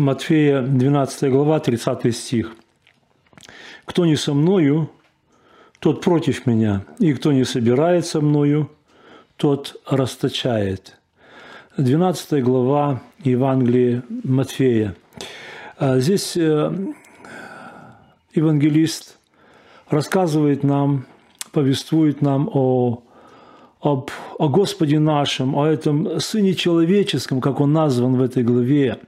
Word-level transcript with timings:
Матфея 0.00 0.62
12 0.62 1.30
глава, 1.30 1.60
30 1.60 2.14
стих. 2.14 2.54
«Кто 3.84 4.06
не 4.06 4.16
со 4.16 4.34
мною, 4.34 4.90
тот 5.78 6.02
против 6.02 6.46
меня, 6.46 6.84
и 6.98 7.12
кто 7.12 7.32
не 7.32 7.44
собирает 7.44 8.06
со 8.06 8.20
мною, 8.20 8.70
тот 9.36 9.80
расточает». 9.86 10.98
12 11.78 12.42
глава 12.42 13.00
Евангелия 13.22 14.02
Матфея. 14.24 14.96
А 15.76 16.00
здесь 16.00 16.36
э, 16.36 16.72
евангелист 18.34 19.16
рассказывает 19.88 20.64
нам, 20.64 21.06
повествует 21.52 22.20
нам 22.20 22.50
о, 22.52 23.04
об, 23.80 24.10
о 24.38 24.48
Господе 24.48 24.98
нашем, 24.98 25.54
о 25.56 25.66
этом 25.66 26.18
Сыне 26.18 26.54
Человеческом, 26.54 27.40
как 27.40 27.60
он 27.60 27.72
назван 27.72 28.16
в 28.16 28.22
этой 28.22 28.42
главе, 28.42 28.98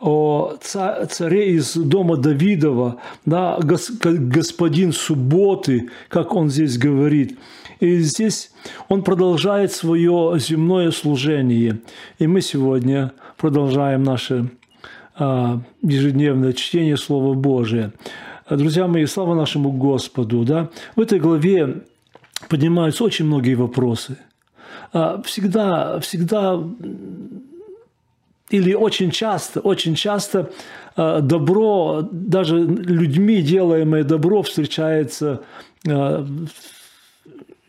о 0.00 0.54
царе 0.60 1.52
из 1.52 1.76
дома 1.76 2.16
Давидова, 2.16 2.96
да, 3.26 3.58
господин 3.60 4.92
субботы, 4.92 5.90
как 6.08 6.34
он 6.34 6.48
здесь 6.48 6.78
говорит. 6.78 7.38
И 7.80 7.98
здесь 8.00 8.50
он 8.88 9.02
продолжает 9.02 9.72
свое 9.72 10.36
земное 10.38 10.90
служение. 10.90 11.80
И 12.18 12.26
мы 12.26 12.40
сегодня 12.40 13.12
продолжаем 13.36 14.02
наше 14.02 14.50
а, 15.16 15.60
ежедневное 15.82 16.52
чтение 16.52 16.96
Слова 16.96 17.34
Божия. 17.34 17.92
Друзья 18.48 18.86
мои, 18.86 19.06
слава 19.06 19.34
нашему 19.34 19.72
Господу. 19.72 20.44
Да? 20.44 20.68
В 20.96 21.00
этой 21.00 21.18
главе 21.18 21.82
поднимаются 22.48 23.04
очень 23.04 23.26
многие 23.26 23.54
вопросы. 23.54 24.18
А, 24.92 25.22
всегда, 25.22 26.00
всегда 26.00 26.62
или 28.50 28.74
очень 28.74 29.10
часто, 29.10 29.60
очень 29.60 29.94
часто 29.94 30.50
а, 30.96 31.20
добро, 31.20 32.06
даже 32.10 32.58
людьми 32.58 33.42
делаемое 33.42 34.04
добро 34.04 34.42
встречается 34.42 35.42
а, 35.88 36.26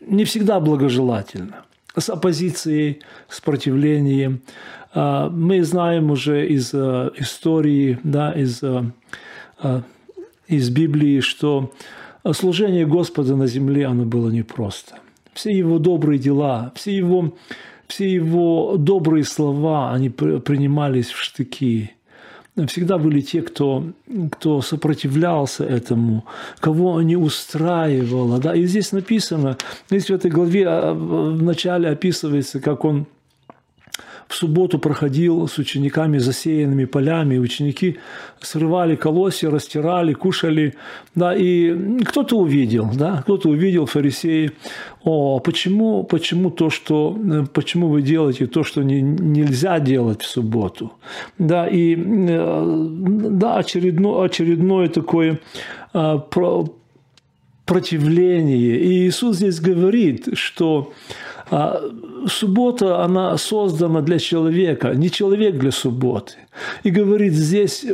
не 0.00 0.24
всегда 0.24 0.60
благожелательно, 0.60 1.64
с 1.96 2.10
оппозицией, 2.10 3.02
с 3.28 3.40
противлением. 3.40 4.42
Мы 4.94 5.62
знаем 5.62 6.10
уже 6.10 6.46
из 6.48 6.74
истории, 6.74 7.98
да, 8.02 8.32
из 8.32 8.62
из 10.48 10.70
Библии, 10.70 11.20
что 11.20 11.72
служение 12.32 12.86
Господа 12.86 13.36
на 13.36 13.46
земле, 13.46 13.86
оно 13.86 14.04
было 14.04 14.28
непросто. 14.28 14.96
Все 15.32 15.50
его 15.50 15.78
добрые 15.78 16.18
дела, 16.18 16.72
все 16.74 16.94
его, 16.94 17.34
все 17.92 18.10
его 18.10 18.76
добрые 18.78 19.22
слова, 19.24 19.92
они 19.92 20.08
принимались 20.08 21.10
в 21.10 21.22
штыки. 21.22 21.92
Всегда 22.66 22.96
были 22.96 23.20
те, 23.20 23.42
кто, 23.42 23.84
кто 24.30 24.62
сопротивлялся 24.62 25.64
этому, 25.64 26.24
кого 26.58 27.02
не 27.02 27.16
устраивало. 27.16 28.38
Да? 28.38 28.54
И 28.54 28.64
здесь 28.64 28.92
написано, 28.92 29.58
здесь 29.90 30.06
в 30.06 30.14
этой 30.14 30.30
главе 30.30 30.66
а, 30.66 30.94
в 30.94 31.42
начале 31.42 31.90
описывается, 31.90 32.60
как 32.60 32.86
он 32.86 33.06
в 34.32 34.34
субботу 34.34 34.78
проходил 34.78 35.46
с 35.46 35.58
учениками 35.58 36.16
засеянными 36.16 36.86
полями, 36.86 37.36
ученики 37.36 37.98
срывали 38.40 38.96
колосья, 38.96 39.50
растирали, 39.50 40.14
кушали, 40.14 40.74
да, 41.14 41.34
и 41.36 41.98
кто-то 42.02 42.38
увидел, 42.38 42.90
да, 42.94 43.20
кто-то 43.22 43.50
увидел 43.50 43.84
фарисеи, 43.84 44.52
о, 45.04 45.38
почему, 45.38 46.02
почему 46.04 46.50
то, 46.50 46.70
что, 46.70 47.14
почему 47.52 47.88
вы 47.88 48.00
делаете 48.00 48.46
то, 48.46 48.64
что 48.64 48.82
не, 48.82 49.02
нельзя 49.02 49.78
делать 49.80 50.22
в 50.22 50.26
субботу, 50.26 50.92
да, 51.38 51.68
и, 51.68 51.94
э, 51.94 52.86
да, 53.30 53.56
очередное, 53.56 54.24
очередное 54.24 54.88
такое 54.88 55.40
а, 55.92 56.26
противление, 57.66 58.80
и 58.80 59.06
Иисус 59.06 59.36
здесь 59.36 59.60
говорит, 59.60 60.28
что 60.38 60.92
суббота, 62.26 63.04
она 63.04 63.36
создана 63.36 64.00
для 64.00 64.18
человека, 64.18 64.94
не 64.94 65.10
человек 65.10 65.56
для 65.58 65.70
субботы. 65.70 66.34
И 66.82 66.90
говорит 66.90 67.34
здесь 67.34 67.84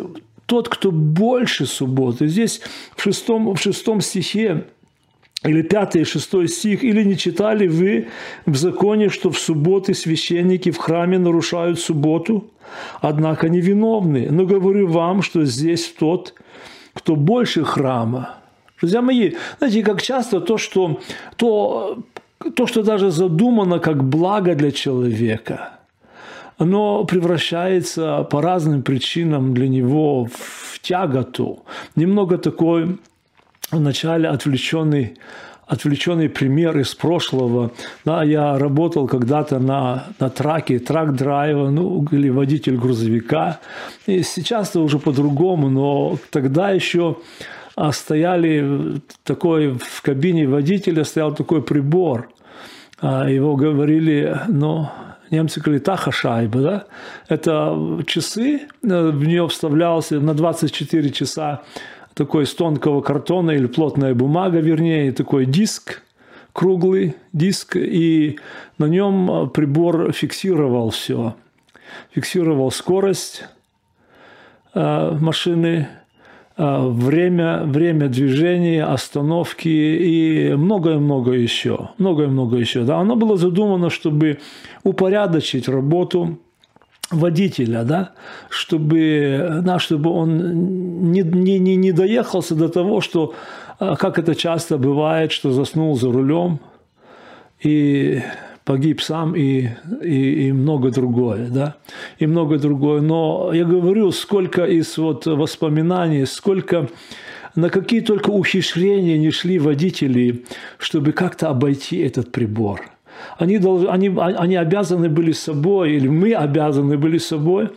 тот, 0.47 0.69
кто 0.69 0.91
больше 0.91 1.67
субботы. 1.67 2.29
Здесь 2.29 2.61
в 2.97 3.03
шестом, 3.03 3.55
в 3.55 3.61
шестом 3.61 4.01
стихе 4.01 4.65
или 5.45 5.63
пятый 5.63 6.03
и 6.03 6.05
шестой 6.05 6.49
стих, 6.49 6.83
или 6.83 7.05
не 7.05 7.17
читали 7.17 7.69
вы 7.69 8.09
в 8.47 8.57
законе, 8.57 9.09
что 9.09 9.31
в 9.31 9.39
субботы 9.39 9.95
священники 9.95 10.71
в 10.71 10.79
храме 10.79 11.19
нарушают 11.19 11.79
субботу, 11.79 12.51
однако 13.01 13.49
невиновны. 13.49 14.29
Но 14.31 14.47
говорю 14.47 14.89
вам, 14.89 15.23
что 15.23 15.45
здесь 15.45 15.95
тот, 15.99 16.35
кто 16.95 17.15
больше 17.15 17.65
храма. 17.65 18.39
Друзья 18.81 19.03
мои, 19.03 19.35
знаете, 19.59 19.83
как 19.83 20.03
часто 20.03 20.41
то, 20.41 20.57
что 20.59 21.01
то 21.37 21.99
то, 22.55 22.67
что 22.67 22.83
даже 22.83 23.11
задумано 23.11 23.79
как 23.79 24.05
благо 24.05 24.55
для 24.55 24.71
человека, 24.71 25.79
оно 26.59 27.05
превращается 27.05 28.23
по 28.31 28.43
разным 28.43 28.83
причинам 28.83 29.55
для 29.55 29.69
него 29.69 30.27
в 30.27 30.79
тяготу. 30.81 31.65
Немного 31.97 32.39
такой 32.39 32.99
вначале 33.71 34.29
отвлеченный 34.29 35.17
отвлеченный 35.69 36.31
пример 36.31 36.79
из 36.79 36.95
прошлого. 36.95 37.71
Да, 38.05 38.25
я 38.25 38.59
работал 38.59 39.07
когда-то 39.07 39.59
на, 39.59 40.07
на 40.19 40.31
траке, 40.31 40.79
трак-драйва, 40.79 41.69
ну, 41.69 42.07
или 42.11 42.31
водитель 42.31 42.79
грузовика. 42.79 43.61
И 44.07 44.23
сейчас-то 44.23 44.81
уже 44.81 44.99
по-другому, 44.99 45.69
но 45.69 46.19
тогда 46.31 46.71
еще 46.71 47.19
а 47.81 47.93
стояли 47.93 49.01
такой 49.23 49.69
в 49.69 50.03
кабине 50.03 50.49
водителя 50.49 51.05
стоял 51.05 51.33
такой 51.33 51.63
прибор. 51.63 52.29
А 53.01 53.31
его 53.31 53.55
говорили, 53.55 54.37
ну, 54.49 54.89
немцы 55.31 55.61
говорили 55.61 55.85
таха 55.85 56.11
шайба, 56.11 56.61
да? 56.61 56.85
Это 57.29 58.03
часы, 58.05 58.63
э, 58.83 59.11
в 59.11 59.25
нее 59.25 59.47
вставлялся 59.47 60.19
на 60.19 60.35
24 60.35 61.11
часа 61.11 61.63
такой 62.15 62.45
из 62.45 62.55
тонкого 62.55 63.01
картона 63.01 63.53
или 63.53 63.67
плотная 63.67 64.13
бумага, 64.13 64.59
вернее, 64.59 65.13
такой 65.13 65.47
диск, 65.47 66.03
круглый 66.53 67.15
диск, 67.33 67.77
и 67.77 68.41
на 68.79 68.87
нем 68.87 69.51
прибор 69.51 70.11
фиксировал 70.11 70.91
все. 70.91 71.37
Фиксировал 72.11 72.73
скорость 72.73 73.45
э, 74.75 75.17
машины, 75.21 75.87
время, 76.59 77.63
время 77.65 78.09
движения, 78.09 78.85
остановки 78.85 79.69
и 79.69 80.55
многое-многое 80.55 81.39
еще. 81.39 81.91
Многое-многое 81.99 82.61
еще. 82.61 82.83
Да? 82.83 82.99
Оно 82.99 83.15
было 83.15 83.37
задумано, 83.37 83.91
чтобы 83.91 84.39
упорядочить 84.83 85.69
работу 85.69 86.39
водителя, 87.11 87.85
да, 87.85 88.13
чтобы, 88.51 89.61
да, 89.63 89.79
чтобы 89.79 90.11
он 90.11 91.11
не, 91.11 91.23
не, 91.23 91.59
не, 91.59 91.77
не 91.77 91.93
доехался 91.93 92.55
до 92.55 92.69
того, 92.69 93.01
что, 93.01 93.35
а, 93.79 93.97
как 93.97 94.19
это 94.19 94.35
часто 94.35 94.77
бывает, 94.77 95.33
что 95.33 95.51
заснул 95.53 95.97
за 95.97 96.13
рулем 96.13 96.61
и 97.63 98.21
погиб 98.69 99.01
сам 99.01 99.35
и, 99.35 99.71
и, 100.03 100.49
и 100.49 100.53
много 100.53 100.91
другое, 100.91 101.49
да, 101.49 101.77
и 102.19 102.27
много 102.27 102.59
другое. 102.59 103.01
Но 103.01 103.51
я 103.55 103.65
говорю, 103.65 104.13
сколько 104.13 104.67
из 104.67 104.99
вот 104.99 105.25
воспоминаний, 105.25 106.27
сколько 106.27 106.87
на 107.55 107.71
какие 107.71 108.01
только 108.01 108.29
ухищрения 108.29 109.17
не 109.17 109.31
шли 109.31 109.59
водители, 109.59 110.45
чтобы 110.79 111.13
как-то 111.13 111.49
обойти 111.49 111.97
этот 112.01 112.31
прибор. 112.31 112.83
Они, 113.39 113.59
должны, 113.59 113.89
они, 113.89 114.15
они 114.19 114.57
обязаны 114.57 115.09
были 115.09 115.33
собой, 115.33 115.93
или 115.93 116.07
мы 116.07 116.35
обязаны 116.35 116.99
были 116.99 117.17
собой, 117.17 117.71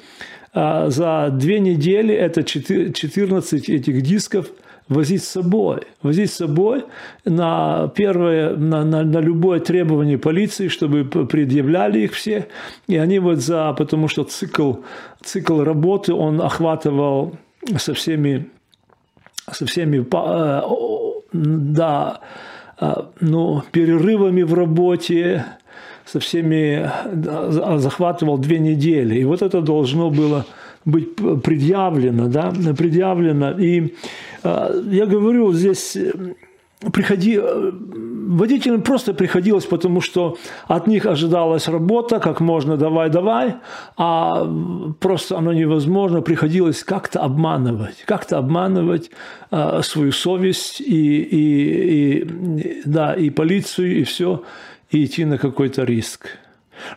а, 0.53 0.89
за 0.89 1.29
две 1.31 1.61
недели 1.61 2.13
это 2.13 2.43
14 2.43 3.69
этих 3.69 4.01
дисков– 4.01 4.47
возить 4.91 5.23
с 5.23 5.29
собой. 5.29 5.79
Возить 6.03 6.31
с 6.31 6.35
собой 6.35 6.83
на 7.25 7.87
первое, 7.95 8.55
на, 8.55 8.83
на, 8.83 9.03
на 9.03 9.17
любое 9.19 9.59
требование 9.59 10.17
полиции, 10.17 10.67
чтобы 10.67 11.05
предъявляли 11.05 12.01
их 12.01 12.13
все. 12.13 12.47
И 12.87 12.97
они 12.97 13.19
вот 13.19 13.37
за, 13.37 13.73
потому 13.73 14.09
что 14.09 14.23
цикл, 14.23 14.73
цикл 15.23 15.63
работы, 15.63 16.13
он 16.13 16.41
охватывал 16.41 17.37
со 17.77 17.93
всеми, 17.93 18.49
со 19.49 19.65
всеми, 19.65 20.05
э, 20.11 20.61
да, 21.33 22.19
э, 22.79 22.93
ну, 23.21 23.63
перерывами 23.71 24.43
в 24.43 24.53
работе, 24.53 25.45
со 26.05 26.19
всеми 26.19 26.91
захватывал 27.79 28.37
две 28.37 28.59
недели. 28.59 29.19
И 29.19 29.23
вот 29.23 29.41
это 29.41 29.61
должно 29.61 30.09
было 30.09 30.45
быть 30.85 31.15
предъявлено, 31.43 32.27
да, 32.27 32.51
предъявлено. 32.77 33.51
И 33.59 33.93
э, 34.43 34.83
я 34.91 35.05
говорю, 35.05 35.53
здесь 35.53 35.97
приходи, 36.91 37.37
э, 37.37 37.71
водителям 38.27 38.81
просто 38.81 39.13
приходилось, 39.13 39.65
потому 39.65 40.01
что 40.01 40.37
от 40.67 40.87
них 40.87 41.05
ожидалась 41.05 41.67
работа, 41.67 42.19
как 42.19 42.41
можно 42.41 42.77
давай, 42.77 43.09
давай, 43.09 43.55
а 43.97 44.47
просто 44.99 45.37
оно 45.37 45.53
невозможно, 45.53 46.21
приходилось 46.21 46.83
как-то 46.83 47.19
обманывать, 47.19 48.03
как-то 48.05 48.37
обманывать 48.37 49.11
э, 49.51 49.81
свою 49.83 50.11
совесть 50.11 50.81
и, 50.81 51.21
и, 51.21 52.19
и, 52.19 52.81
да, 52.85 53.13
и 53.13 53.29
полицию, 53.29 53.99
и 53.99 54.03
все, 54.03 54.43
и 54.89 55.05
идти 55.05 55.25
на 55.25 55.37
какой-то 55.37 55.83
риск. 55.83 56.37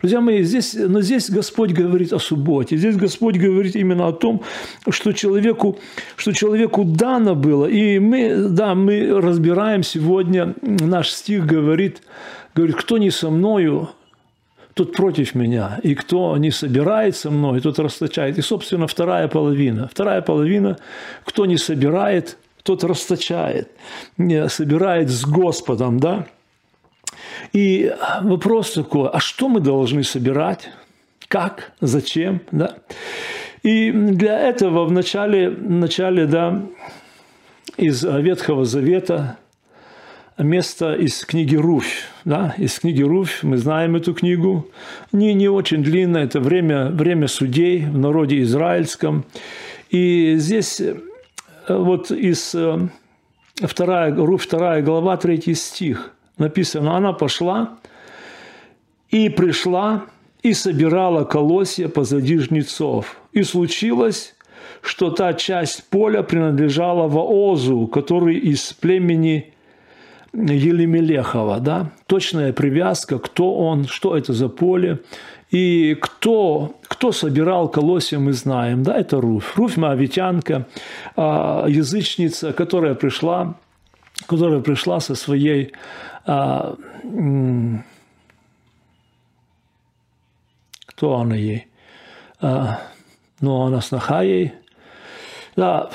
Друзья 0.01 0.21
мои, 0.21 0.43
здесь, 0.43 0.73
но 0.73 1.01
здесь 1.01 1.29
Господь 1.29 1.71
говорит 1.71 2.13
о 2.13 2.19
субботе. 2.19 2.77
Здесь 2.77 2.95
Господь 2.95 3.37
говорит 3.37 3.75
именно 3.75 4.07
о 4.07 4.13
том, 4.13 4.43
что 4.89 5.11
человеку, 5.11 5.77
что 6.15 6.31
человеку 6.31 6.83
дано 6.83 7.35
было. 7.35 7.65
И 7.65 7.99
мы, 7.99 8.49
да, 8.49 8.75
мы 8.75 9.21
разбираем 9.21 9.83
сегодня, 9.83 10.55
наш 10.61 11.09
стих 11.09 11.45
говорит, 11.45 12.01
говорит, 12.53 12.75
кто 12.75 12.97
не 12.97 13.11
со 13.11 13.29
мною, 13.29 13.89
тот 14.75 14.91
против 14.91 15.35
меня, 15.35 15.79
и 15.83 15.95
кто 15.95 16.35
не 16.37 16.51
собирает 16.51 17.15
со 17.15 17.31
мной, 17.31 17.61
тот 17.61 17.79
расточает. 17.79 18.37
И, 18.37 18.41
собственно, 18.41 18.87
вторая 18.87 19.29
половина. 19.29 19.87
Вторая 19.87 20.21
половина, 20.21 20.77
кто 21.23 21.45
не 21.45 21.57
собирает, 21.57 22.37
тот 22.63 22.83
расточает, 22.83 23.69
собирает 24.17 25.09
с 25.09 25.23
Господом, 25.25 25.99
да, 25.99 26.27
и 27.53 27.93
вопрос 28.21 28.73
такой, 28.73 29.09
а 29.09 29.19
что 29.19 29.47
мы 29.47 29.59
должны 29.59 30.03
собирать? 30.03 30.69
Как? 31.27 31.71
Зачем? 31.81 32.41
Да? 32.51 32.75
И 33.63 33.91
для 33.91 34.39
этого 34.39 34.85
в 34.85 34.91
начале, 34.91 35.49
в 35.49 35.71
начале 35.71 36.27
да, 36.27 36.61
из 37.77 38.03
Ветхого 38.03 38.65
Завета 38.65 39.37
место 40.37 40.93
из 40.93 41.25
книги 41.25 41.55
Руфь. 41.55 42.03
Да? 42.25 42.53
Из 42.57 42.79
книги 42.79 43.01
Руфь, 43.01 43.41
мы 43.43 43.57
знаем 43.57 43.95
эту 43.95 44.13
книгу. 44.13 44.67
Не, 45.11 45.33
не 45.33 45.47
очень 45.47 45.83
длинная, 45.83 46.25
это 46.25 46.39
время, 46.39 46.89
время 46.89 47.27
судей 47.27 47.85
в 47.85 47.97
народе 47.97 48.41
израильском. 48.41 49.25
И 49.89 50.35
здесь 50.37 50.81
э, 50.81 50.95
вот 51.67 52.11
из 52.11 52.51
2, 52.51 52.89
э, 53.61 54.11
Руфь 54.15 54.47
2 54.47 54.81
глава, 54.81 55.17
3 55.17 55.55
стих 55.55 56.14
написано, 56.37 56.97
она 56.97 57.13
пошла 57.13 57.77
и 59.09 59.29
пришла 59.29 60.05
и 60.43 60.53
собирала 60.53 61.23
колосья 61.23 61.87
позади 61.87 62.37
жнецов. 62.37 63.17
И 63.31 63.43
случилось, 63.43 64.35
что 64.81 65.09
та 65.09 65.33
часть 65.33 65.89
поля 65.89 66.21
принадлежала 66.21 67.07
Воозу, 67.07 67.87
который 67.87 68.37
из 68.37 68.73
племени 68.73 69.53
Елемелехова. 70.33 71.59
Да? 71.59 71.91
Точная 72.07 72.53
привязка, 72.53 73.19
кто 73.19 73.55
он, 73.55 73.87
что 73.87 74.15
это 74.15 74.33
за 74.33 74.49
поле. 74.49 74.99
И 75.51 75.95
кто, 75.99 76.75
кто 76.83 77.11
собирал 77.11 77.69
колосья, 77.69 78.19
мы 78.19 78.33
знаем. 78.33 78.83
Да, 78.83 78.97
это 78.97 79.21
Руфь. 79.21 79.55
Руфь 79.55 79.77
Моавитянка, 79.77 80.67
а, 81.15 81.65
язычница, 81.67 82.51
которая 82.51 82.93
пришла, 82.95 83.55
которая 84.27 84.59
пришла 84.59 84.99
со 84.99 85.15
своей 85.15 85.73
а, 86.25 86.75
кто 90.95 91.15
она 91.17 91.35
ей? 91.35 91.67
А, 92.39 92.81
ну, 93.41 93.63
она 93.63 93.81
сноха 93.81 94.21
ей. 94.21 94.53
Да, 95.55 95.89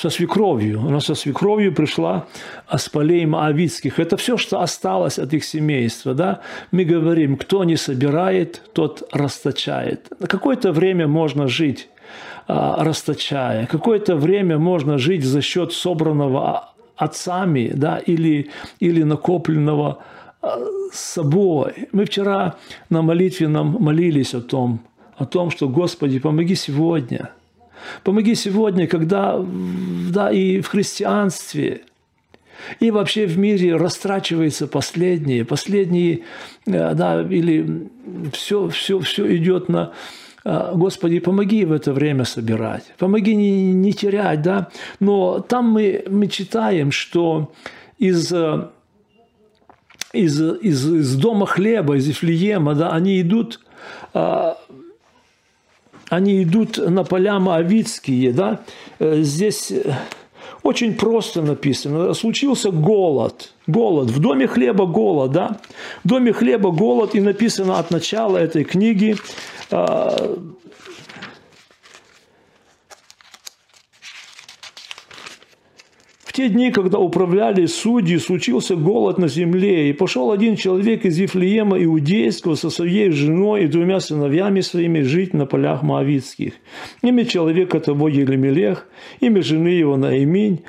со 0.00 0.10
свекровью. 0.10 0.80
Она 0.80 1.00
со 1.00 1.14
свекровью 1.14 1.74
пришла 1.74 2.26
с 2.70 2.88
полей 2.88 3.24
Моавицких. 3.26 3.98
Это 3.98 4.16
все, 4.16 4.36
что 4.36 4.60
осталось 4.60 5.18
от 5.18 5.32
их 5.32 5.44
семейства. 5.44 6.14
Да? 6.14 6.40
Мы 6.72 6.84
говорим, 6.84 7.36
кто 7.36 7.64
не 7.64 7.76
собирает, 7.76 8.62
тот 8.74 9.02
расточает. 9.12 10.08
На 10.20 10.26
какое-то 10.26 10.72
время 10.72 11.06
можно 11.06 11.46
жить 11.48 11.88
а, 12.48 12.84
расточая. 12.84 13.66
Какое-то 13.66 14.16
время 14.16 14.58
можно 14.58 14.98
жить 14.98 15.24
за 15.24 15.40
счет 15.40 15.72
собранного 15.72 16.71
отцами 16.96 17.70
да, 17.74 17.98
или, 17.98 18.50
или 18.80 19.02
накопленного 19.02 20.02
с 20.92 20.98
собой. 20.98 21.88
Мы 21.92 22.04
вчера 22.04 22.56
на 22.90 23.02
молитве 23.02 23.48
нам 23.48 23.76
молились 23.80 24.34
о 24.34 24.40
том, 24.40 24.80
о 25.16 25.24
том, 25.24 25.50
что 25.50 25.68
Господи, 25.68 26.18
помоги 26.18 26.54
сегодня. 26.54 27.30
Помоги 28.04 28.34
сегодня, 28.34 28.86
когда 28.86 29.44
да, 30.10 30.30
и 30.30 30.60
в 30.60 30.68
христианстве, 30.68 31.82
и 32.80 32.90
вообще 32.90 33.26
в 33.26 33.38
мире 33.38 33.76
растрачивается 33.76 34.66
последние, 34.66 35.44
последние, 35.44 36.20
э, 36.66 36.94
да, 36.94 37.22
или 37.22 37.88
все, 38.32 38.68
все, 38.68 39.00
все 39.00 39.36
идет 39.36 39.68
на, 39.68 39.92
Господи, 40.44 41.20
помоги 41.20 41.64
в 41.64 41.72
это 41.72 41.92
время 41.92 42.24
собирать, 42.24 42.92
помоги 42.98 43.36
не, 43.36 43.72
не 43.72 43.92
терять, 43.92 44.42
да. 44.42 44.70
Но 44.98 45.38
там 45.38 45.70
мы, 45.70 46.04
мы 46.08 46.26
читаем, 46.26 46.90
что 46.90 47.52
из, 47.98 48.32
э, 48.32 48.68
из, 50.12 50.40
из, 50.40 50.92
из 50.92 51.14
дома 51.16 51.46
хлеба, 51.46 51.96
из 51.96 52.08
Ифлиема, 52.10 52.74
да, 52.74 52.90
они 52.90 53.20
идут, 53.20 53.60
а, 54.12 54.58
они 56.08 56.42
идут 56.42 56.78
на 56.78 57.04
поля 57.04 57.38
Моавицкие, 57.38 58.32
да. 58.32 58.60
Э, 58.98 59.22
здесь 59.22 59.72
очень 60.62 60.94
просто 60.94 61.42
написано. 61.42 62.14
Случился 62.14 62.70
голод. 62.70 63.52
Голод. 63.66 64.10
В 64.10 64.20
доме 64.20 64.46
хлеба 64.46 64.86
голод, 64.86 65.32
да? 65.32 65.60
В 66.04 66.08
доме 66.08 66.32
хлеба 66.32 66.70
голод. 66.70 67.14
И 67.14 67.20
написано 67.20 67.78
от 67.78 67.90
начала 67.90 68.38
этой 68.38 68.64
книги 68.64 69.16
В 76.32 76.34
те 76.34 76.48
дни, 76.48 76.70
когда 76.70 76.98
управляли 76.98 77.66
судьи, 77.66 78.16
случился 78.16 78.74
голод 78.74 79.18
на 79.18 79.28
земле, 79.28 79.90
и 79.90 79.92
пошел 79.92 80.32
один 80.32 80.56
человек 80.56 81.04
из 81.04 81.18
Ефлеема 81.18 81.84
Иудейского 81.84 82.54
со 82.54 82.70
своей 82.70 83.10
женой 83.10 83.64
и 83.64 83.66
двумя 83.66 84.00
сыновьями 84.00 84.62
своими 84.62 85.02
жить 85.02 85.34
на 85.34 85.44
полях 85.44 85.82
Моавицких. 85.82 86.54
Имя 87.02 87.26
человека 87.26 87.80
того 87.80 88.08
Елемелех, 88.08 88.88
имя 89.20 89.42
жены 89.42 89.68
его 89.68 89.98
Наиминь, 89.98 90.62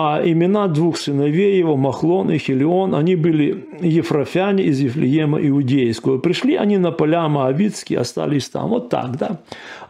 а 0.00 0.22
имена 0.24 0.68
двух 0.68 0.96
сыновей 0.96 1.58
его, 1.58 1.76
Махлон 1.76 2.30
и 2.30 2.38
Хелион, 2.38 2.94
они 2.94 3.16
были 3.16 3.66
ефрафяне 3.80 4.62
из 4.62 4.78
Ефлеема 4.78 5.44
Иудейского. 5.44 6.18
Пришли 6.18 6.54
они 6.54 6.78
на 6.78 6.92
поля 6.92 7.26
Моавицкие, 7.26 7.98
остались 7.98 8.48
там. 8.48 8.68
Вот 8.68 8.90
так, 8.90 9.16
да. 9.16 9.40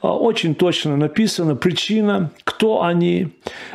А, 0.01 0.17
очень 0.17 0.55
точно 0.55 0.97
написано 0.97 1.57
причина, 1.57 2.31
кто 2.45 2.83
они, 2.83 3.29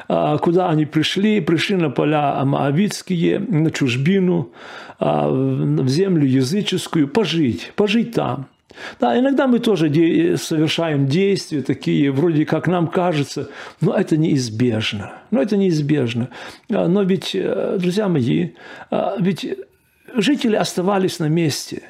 а, 0.08 0.40
куда 0.40 0.70
они 0.70 0.86
пришли. 0.88 1.40
Пришли 1.40 1.75
на 1.75 1.92
поля 1.92 2.44
Моавицкие, 2.44 3.38
на 3.38 3.70
чужбину, 3.70 4.50
а, 4.98 5.30
в 5.30 5.88
землю 5.88 6.25
языческую, 6.25 7.10
пожить, 7.10 7.74
пожить 7.75 8.13
там. 8.13 8.48
Да, 9.00 9.18
иногда 9.18 9.48
мы 9.48 9.60
тоже 9.60 9.89
де- 9.89 10.38
совершаем 10.38 11.08
действия 11.08 11.62
такие, 11.62 12.12
вроде 12.12 12.46
как 12.46 12.68
нам 12.68 12.88
кажется, 12.88 13.50
но 13.82 13.96
это 13.96 14.18
неизбежно. 14.18 15.13
Но 15.32 15.42
это 15.42 15.58
неизбежно. 15.58 16.30
А, 16.70 16.88
но 16.88 17.03
ведь, 17.03 17.32
э, 17.34 17.77
друзья 17.80 18.08
мои, 18.08 18.50
а, 18.92 19.15
ведь 19.20 19.46
жители 20.15 20.56
оставались 20.56 21.20
на 21.20 21.30
месте. 21.30 21.84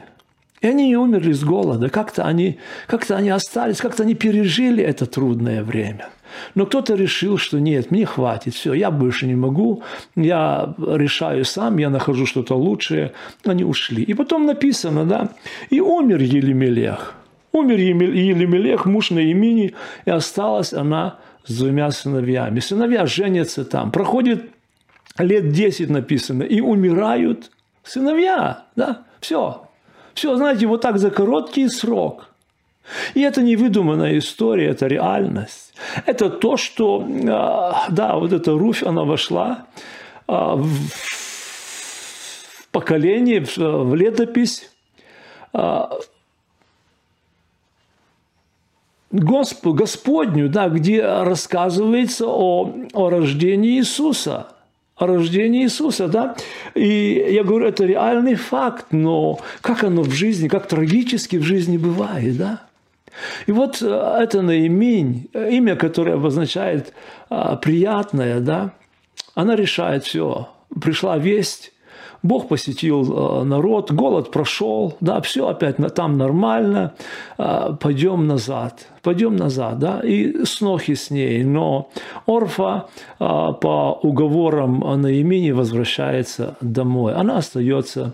И 0.61 0.67
они 0.67 0.87
не 0.87 0.97
умерли 0.97 1.33
с 1.33 1.43
голода. 1.43 1.89
Как-то 1.89 2.23
они, 2.23 2.57
как-то 2.87 3.17
они 3.17 3.29
остались, 3.29 3.77
как-то 3.77 4.03
они 4.03 4.15
пережили 4.15 4.83
это 4.83 5.05
трудное 5.05 5.63
время– 5.63 6.09
но 6.55 6.65
кто-то 6.65 6.95
решил, 6.95 7.37
что 7.37 7.59
нет, 7.59 7.91
мне 7.91 8.05
хватит, 8.05 8.53
все, 8.53 8.73
я 8.73 8.91
больше 8.91 9.27
не 9.27 9.35
могу, 9.35 9.83
я 10.15 10.73
решаю 10.77 11.45
сам, 11.45 11.77
я 11.77 11.89
нахожу 11.89 12.25
что-то 12.25 12.55
лучшее. 12.55 13.13
Они 13.45 13.63
ушли. 13.63 14.03
И 14.03 14.13
потом 14.13 14.45
написано, 14.45 15.05
да, 15.05 15.29
и 15.69 15.79
умер 15.79 16.21
Елемелех. 16.21 17.15
Умер 17.51 17.77
Елемелех, 17.77 18.85
муж 18.85 19.11
на 19.11 19.19
имени, 19.19 19.73
и 20.05 20.09
осталась 20.09 20.73
она 20.73 21.19
с 21.45 21.57
двумя 21.57 21.91
сыновьями. 21.91 22.59
Сыновья 22.59 23.05
женятся 23.05 23.65
там. 23.65 23.91
Проходит 23.91 24.49
лет 25.17 25.51
10 25.51 25.89
написано, 25.89 26.43
и 26.43 26.61
умирают 26.61 27.51
сыновья. 27.83 28.65
Да? 28.75 29.03
Все. 29.19 29.69
Все, 30.13 30.35
знаете, 30.35 30.67
вот 30.67 30.81
так 30.81 30.97
за 30.97 31.11
короткий 31.11 31.67
срок– 31.69 32.29
и 33.13 33.21
это 33.21 33.41
не 33.41 33.55
выдуманная 33.55 34.17
история, 34.17 34.67
это 34.67 34.87
реальность. 34.87 35.73
Это 36.05 36.29
то, 36.29 36.57
что, 36.57 37.07
а, 37.27 37.87
да, 37.89 38.15
вот 38.15 38.33
эта 38.33 38.51
Руфь, 38.51 38.83
она 38.83 39.03
вошла 39.03 39.65
а, 40.27 40.55
в 40.55 40.67
поколение, 42.71 43.45
в 43.55 43.95
летопись 43.95 44.69
а, 45.53 45.89
Господню, 49.11 50.49
да, 50.49 50.69
где 50.69 51.05
рассказывается 51.05 52.25
о, 52.27 52.73
о 52.93 53.09
рождении 53.09 53.77
Иисуса. 53.77 54.47
о 54.95 55.05
рождении 55.07 55.63
Иисуса, 55.63 56.07
да? 56.07 56.35
И 56.75 57.27
я 57.29 57.43
говорю, 57.43 57.67
это 57.67 57.85
реальный 57.85 58.35
факт, 58.35 58.87
но 58.91 59.39
как 59.61 59.83
оно 59.83 60.01
в 60.01 60.11
жизни, 60.11 60.47
как 60.47 60.67
трагически 60.67 61.37
в 61.37 61.43
жизни 61.43 61.77
бывает, 61.77 62.37
да? 62.37 62.61
И 63.47 63.51
вот 63.51 63.81
э, 63.81 64.17
это 64.21 64.41
наимень, 64.41 65.29
имя, 65.33 65.75
которое 65.75 66.15
обозначает 66.15 66.93
а, 67.29 67.55
приятное, 67.55 68.39
да, 68.39 68.73
она 69.35 69.55
решает 69.55 70.03
все. 70.03 70.49
Пришла 70.81 71.17
весть, 71.17 71.73
Бог 72.23 72.47
посетил 72.47 73.03
э, 73.03 73.43
народ, 73.43 73.91
голод 73.91 74.31
прошел, 74.31 74.95
да, 75.01 75.19
все 75.19 75.49
опять 75.49 75.75
там 75.93 76.17
нормально, 76.17 76.93
э, 77.37 77.75
пойдем 77.79 78.27
назад, 78.27 78.87
пойдем 79.01 79.35
назад, 79.35 79.77
да, 79.79 79.99
и 79.99 80.45
снохи 80.45 80.93
с 80.93 81.11
ней. 81.11 81.43
Но 81.43 81.89
Орфа 82.25 82.87
э, 83.19 83.25
по 83.25 83.99
уговорам 84.01 84.79
Наимини 85.01 85.51
возвращается 85.51 86.55
домой. 86.61 87.13
Она 87.13 87.37
остается 87.37 88.13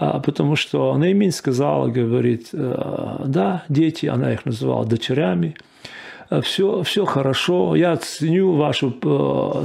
потому 0.00 0.56
что 0.56 0.96
Наимин 0.96 1.30
сказала, 1.30 1.88
говорит, 1.88 2.48
да, 2.52 3.64
дети, 3.68 4.06
она 4.06 4.32
их 4.32 4.46
называла 4.46 4.86
дочерями, 4.86 5.54
все, 6.42 6.82
все 6.82 7.04
хорошо, 7.04 7.76
я 7.76 7.96
ценю 7.96 8.52
вашу 8.52 8.90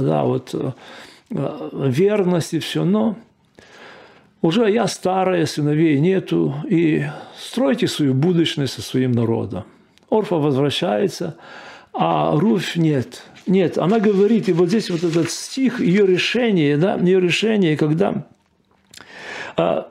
да, 0.00 0.24
вот, 0.24 0.54
верность 1.30 2.54
и 2.54 2.58
все, 2.58 2.84
но 2.84 3.16
уже 4.42 4.70
я 4.70 4.86
старая, 4.86 5.46
сыновей 5.46 5.98
нету, 5.98 6.54
и 6.68 7.06
стройте 7.38 7.88
свою 7.88 8.14
будущность 8.14 8.74
со 8.74 8.82
своим 8.82 9.12
народом. 9.12 9.64
Орфа 10.10 10.36
возвращается, 10.36 11.36
а 11.92 12.32
Руфь 12.38 12.76
нет. 12.76 13.22
Нет, 13.46 13.78
она 13.78 13.98
говорит, 13.98 14.48
и 14.48 14.52
вот 14.52 14.68
здесь 14.68 14.90
вот 14.90 15.02
этот 15.02 15.30
стих, 15.30 15.80
ее 15.80 16.06
решение, 16.06 16.76
да, 16.76 16.96
ее 16.96 17.20
решение, 17.20 17.76
когда 17.76 18.26
а, 19.56 19.88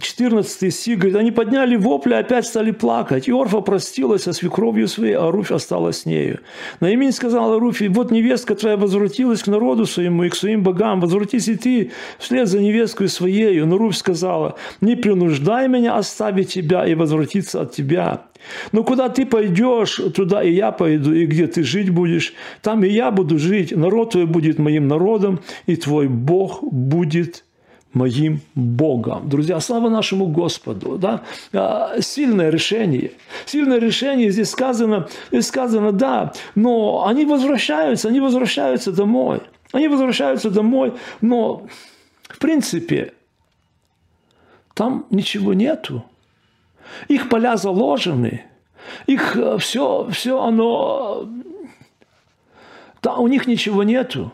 14 0.00 0.74
стих 0.74 0.98
говорит, 0.98 1.16
они 1.16 1.30
подняли 1.30 1.76
вопли, 1.76 2.14
опять 2.14 2.46
стали 2.46 2.70
плакать. 2.70 3.28
И 3.28 3.32
Орфа 3.32 3.60
простилась 3.60 4.22
со 4.22 4.32
свекровью 4.32 4.88
своей, 4.88 5.14
а 5.14 5.30
Руфь 5.30 5.50
осталась 5.50 6.02
с 6.02 6.06
нею. 6.06 6.40
Наимень 6.80 7.12
сказала 7.12 7.58
Руфи, 7.58 7.88
вот 7.88 8.10
невестка 8.10 8.54
твоя 8.54 8.76
возвратилась 8.76 9.42
к 9.42 9.46
народу 9.46 9.86
своему 9.86 10.24
и 10.24 10.28
к 10.28 10.34
своим 10.34 10.62
богам, 10.62 11.00
возвратись 11.00 11.48
и 11.48 11.56
ты 11.56 11.92
вслед 12.18 12.48
за 12.48 12.60
невесткой 12.60 13.08
своею. 13.08 13.66
Но 13.66 13.78
Руфь 13.78 13.96
сказала, 13.96 14.56
не 14.80 14.96
принуждай 14.96 15.68
меня 15.68 15.96
оставить 15.96 16.52
тебя 16.52 16.86
и 16.86 16.94
возвратиться 16.94 17.62
от 17.62 17.72
тебя. 17.72 18.22
Но 18.72 18.84
куда 18.84 19.08
ты 19.08 19.26
пойдешь, 19.26 20.00
туда 20.14 20.42
и 20.42 20.52
я 20.52 20.72
пойду, 20.72 21.12
и 21.12 21.26
где 21.26 21.46
ты 21.46 21.62
жить 21.62 21.90
будешь, 21.90 22.34
там 22.62 22.84
и 22.84 22.88
я 22.88 23.10
буду 23.10 23.38
жить. 23.38 23.74
Народ 23.74 24.12
твой 24.12 24.26
будет 24.26 24.58
моим 24.58 24.88
народом, 24.88 25.40
и 25.66 25.76
твой 25.76 26.08
Бог 26.08 26.62
будет 26.62 27.44
моим 27.92 28.40
Богом. 28.54 29.28
Друзья, 29.28 29.60
слава 29.60 29.88
нашему 29.88 30.26
Господу. 30.26 30.98
Да? 30.98 31.22
А, 31.52 32.00
сильное 32.00 32.50
решение. 32.50 33.12
Сильное 33.46 33.78
решение 33.78 34.30
здесь 34.30 34.50
сказано, 34.50 35.08
здесь 35.30 35.46
сказано, 35.46 35.92
да, 35.92 36.32
но 36.54 37.06
они 37.06 37.24
возвращаются, 37.24 38.08
они 38.08 38.20
возвращаются 38.20 38.92
домой. 38.92 39.40
Они 39.72 39.88
возвращаются 39.88 40.50
домой, 40.50 40.94
но 41.20 41.66
в 42.22 42.38
принципе 42.38 43.12
там 44.74 45.06
ничего 45.10 45.52
нету. 45.52 46.04
Их 47.08 47.28
поля 47.28 47.56
заложены, 47.56 48.44
их 49.06 49.36
все, 49.58 50.06
э, 50.08 50.12
все 50.12 50.42
оно, 50.42 51.28
да, 53.02 53.16
у 53.16 53.28
них 53.28 53.46
ничего 53.46 53.82
нету. 53.82 54.32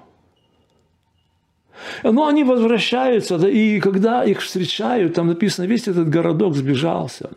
Но 2.02 2.26
они 2.26 2.44
возвращаются, 2.44 3.38
да, 3.38 3.48
и 3.48 3.80
когда 3.80 4.24
их 4.24 4.40
встречают, 4.40 5.14
там 5.14 5.28
написано, 5.28 5.66
весь 5.66 5.88
этот 5.88 6.08
городок 6.08 6.54
сбежался. 6.54 7.30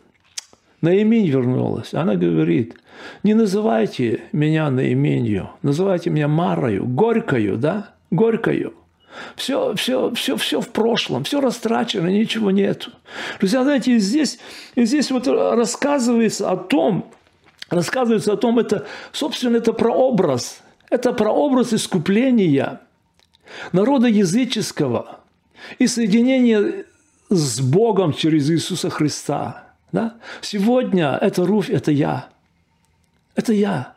Наимень 0.80 1.26
вернулась. 1.26 1.92
Она 1.92 2.14
говорит, 2.14 2.76
не 3.22 3.34
называйте 3.34 4.22
меня 4.32 4.70
Наименью, 4.70 5.50
называйте 5.62 6.10
меня 6.10 6.28
Марою, 6.28 6.86
Горькою, 6.86 7.56
да, 7.56 7.90
Горькою. 8.10 8.74
Все, 9.34 9.74
все, 9.74 10.12
все, 10.14 10.36
все 10.36 10.60
в 10.60 10.68
прошлом, 10.68 11.24
все 11.24 11.40
растрачено, 11.40 12.06
ничего 12.06 12.50
нету. 12.52 12.92
Друзья, 13.40 13.64
знаете, 13.64 13.98
здесь, 13.98 14.38
здесь 14.76 15.10
вот 15.10 15.26
рассказывается 15.26 16.50
о 16.50 16.56
том, 16.56 17.10
рассказывается 17.70 18.34
о 18.34 18.36
том, 18.36 18.60
это, 18.60 18.86
собственно, 19.10 19.56
это 19.56 19.72
прообраз, 19.72 20.62
это 20.90 21.12
прообраз 21.12 21.72
искупления– 21.72 22.82
народа 23.72 24.08
языческого 24.08 25.20
и 25.78 25.86
соединение 25.86 26.84
с 27.30 27.60
Богом 27.60 28.12
через 28.12 28.50
Иисуса 28.50 28.90
Христа. 28.90 29.64
Да? 29.92 30.14
Сегодня 30.40 31.18
это 31.20 31.46
Руфь, 31.46 31.70
это 31.70 31.90
я. 31.92 32.28
Это 33.34 33.52
я. 33.52 33.94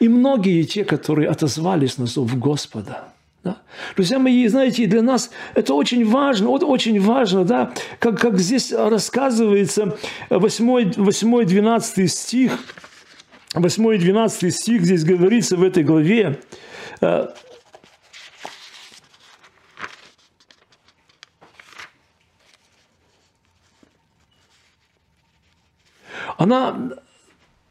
И 0.00 0.08
многие 0.08 0.62
те, 0.64 0.84
которые 0.84 1.28
отозвались 1.28 1.98
на 1.98 2.06
зов 2.06 2.38
Господа. 2.38 3.08
Да? 3.44 3.58
Друзья 3.94 4.18
мои, 4.18 4.48
знаете, 4.48 4.86
для 4.86 5.02
нас 5.02 5.30
это 5.54 5.74
очень 5.74 6.04
важно, 6.04 6.48
вот 6.48 6.62
очень 6.64 7.00
важно, 7.00 7.44
да, 7.44 7.72
как, 8.00 8.18
как 8.18 8.38
здесь 8.38 8.72
рассказывается 8.72 9.96
8-12 10.30 12.06
стих, 12.08 12.58
8-12 13.54 14.50
стих 14.50 14.82
здесь 14.82 15.04
говорится 15.04 15.56
в 15.56 15.62
этой 15.62 15.84
главе, 15.84 16.40
она, 26.36 26.76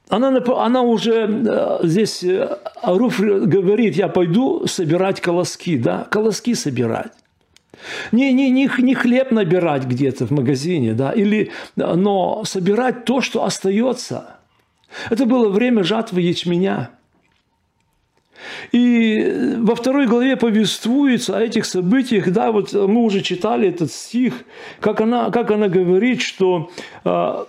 она, 0.09 0.41
она 0.57 0.81
уже 0.81 1.27
э, 1.27 1.79
здесь, 1.83 2.23
э, 2.23 2.57
Аруф 2.81 3.19
говорит, 3.19 3.95
я 3.95 4.07
пойду 4.07 4.67
собирать 4.67 5.21
колоски, 5.21 5.77
да, 5.77 6.07
колоски 6.09 6.53
собирать. 6.53 7.11
Не, 8.11 8.33
не, 8.33 8.49
не, 8.49 8.69
не 8.79 8.95
хлеб 8.95 9.31
набирать 9.31 9.85
где-то 9.85 10.25
в 10.25 10.31
магазине, 10.31 10.93
да, 10.93 11.11
или, 11.11 11.51
но 11.75 12.43
собирать 12.45 13.05
то, 13.05 13.21
что 13.21 13.43
остается. 13.43 14.37
Это 15.09 15.25
было 15.25 15.49
время 15.49 15.83
жатвы 15.83 16.21
ячменя. 16.21 16.91
И 18.71 19.55
во 19.57 19.75
второй 19.75 20.07
главе 20.07 20.35
повествуется 20.35 21.37
о 21.37 21.41
этих 21.41 21.65
событиях, 21.65 22.31
да, 22.31 22.51
вот 22.51 22.73
мы 22.73 23.01
уже 23.03 23.21
читали 23.21 23.69
этот 23.69 23.91
стих, 23.91 24.33
как 24.79 25.01
она, 25.01 25.31
как 25.31 25.51
она 25.51 25.67
говорит, 25.67 26.21
что 26.21 26.71
э, 27.03 27.45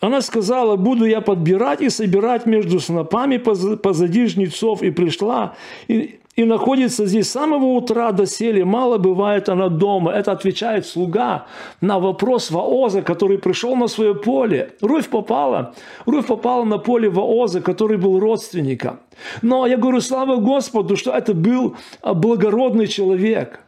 Она 0.00 0.20
сказала, 0.20 0.76
буду 0.76 1.04
я 1.04 1.20
подбирать 1.20 1.80
и 1.80 1.90
собирать 1.90 2.46
между 2.46 2.78
снопами 2.78 3.36
позади 3.36 4.26
жнецов. 4.26 4.82
И 4.82 4.90
пришла, 4.90 5.54
и, 5.88 6.20
и 6.36 6.44
находится 6.44 7.04
здесь 7.06 7.26
с 7.26 7.32
самого 7.32 7.64
утра 7.64 8.12
до 8.12 8.24
сели. 8.24 8.62
Мало 8.62 8.98
бывает 8.98 9.48
она 9.48 9.68
дома. 9.68 10.12
Это 10.12 10.30
отвечает 10.30 10.86
слуга 10.86 11.46
на 11.80 11.98
вопрос 11.98 12.52
Ваоза, 12.52 13.02
который 13.02 13.38
пришел 13.38 13.74
на 13.74 13.88
свое 13.88 14.14
поле. 14.14 14.70
Руфь 14.80 15.08
попала. 15.08 15.74
Руфь 16.06 16.26
попала 16.26 16.62
на 16.62 16.78
поле 16.78 17.08
Ваоза, 17.08 17.60
который 17.60 17.96
был 17.96 18.20
родственником. 18.20 19.00
Но 19.42 19.66
я 19.66 19.76
говорю, 19.76 20.00
слава 20.00 20.36
Господу, 20.36 20.96
что 20.96 21.10
это 21.10 21.34
был 21.34 21.74
благородный 22.04 22.86
человек. 22.86 23.58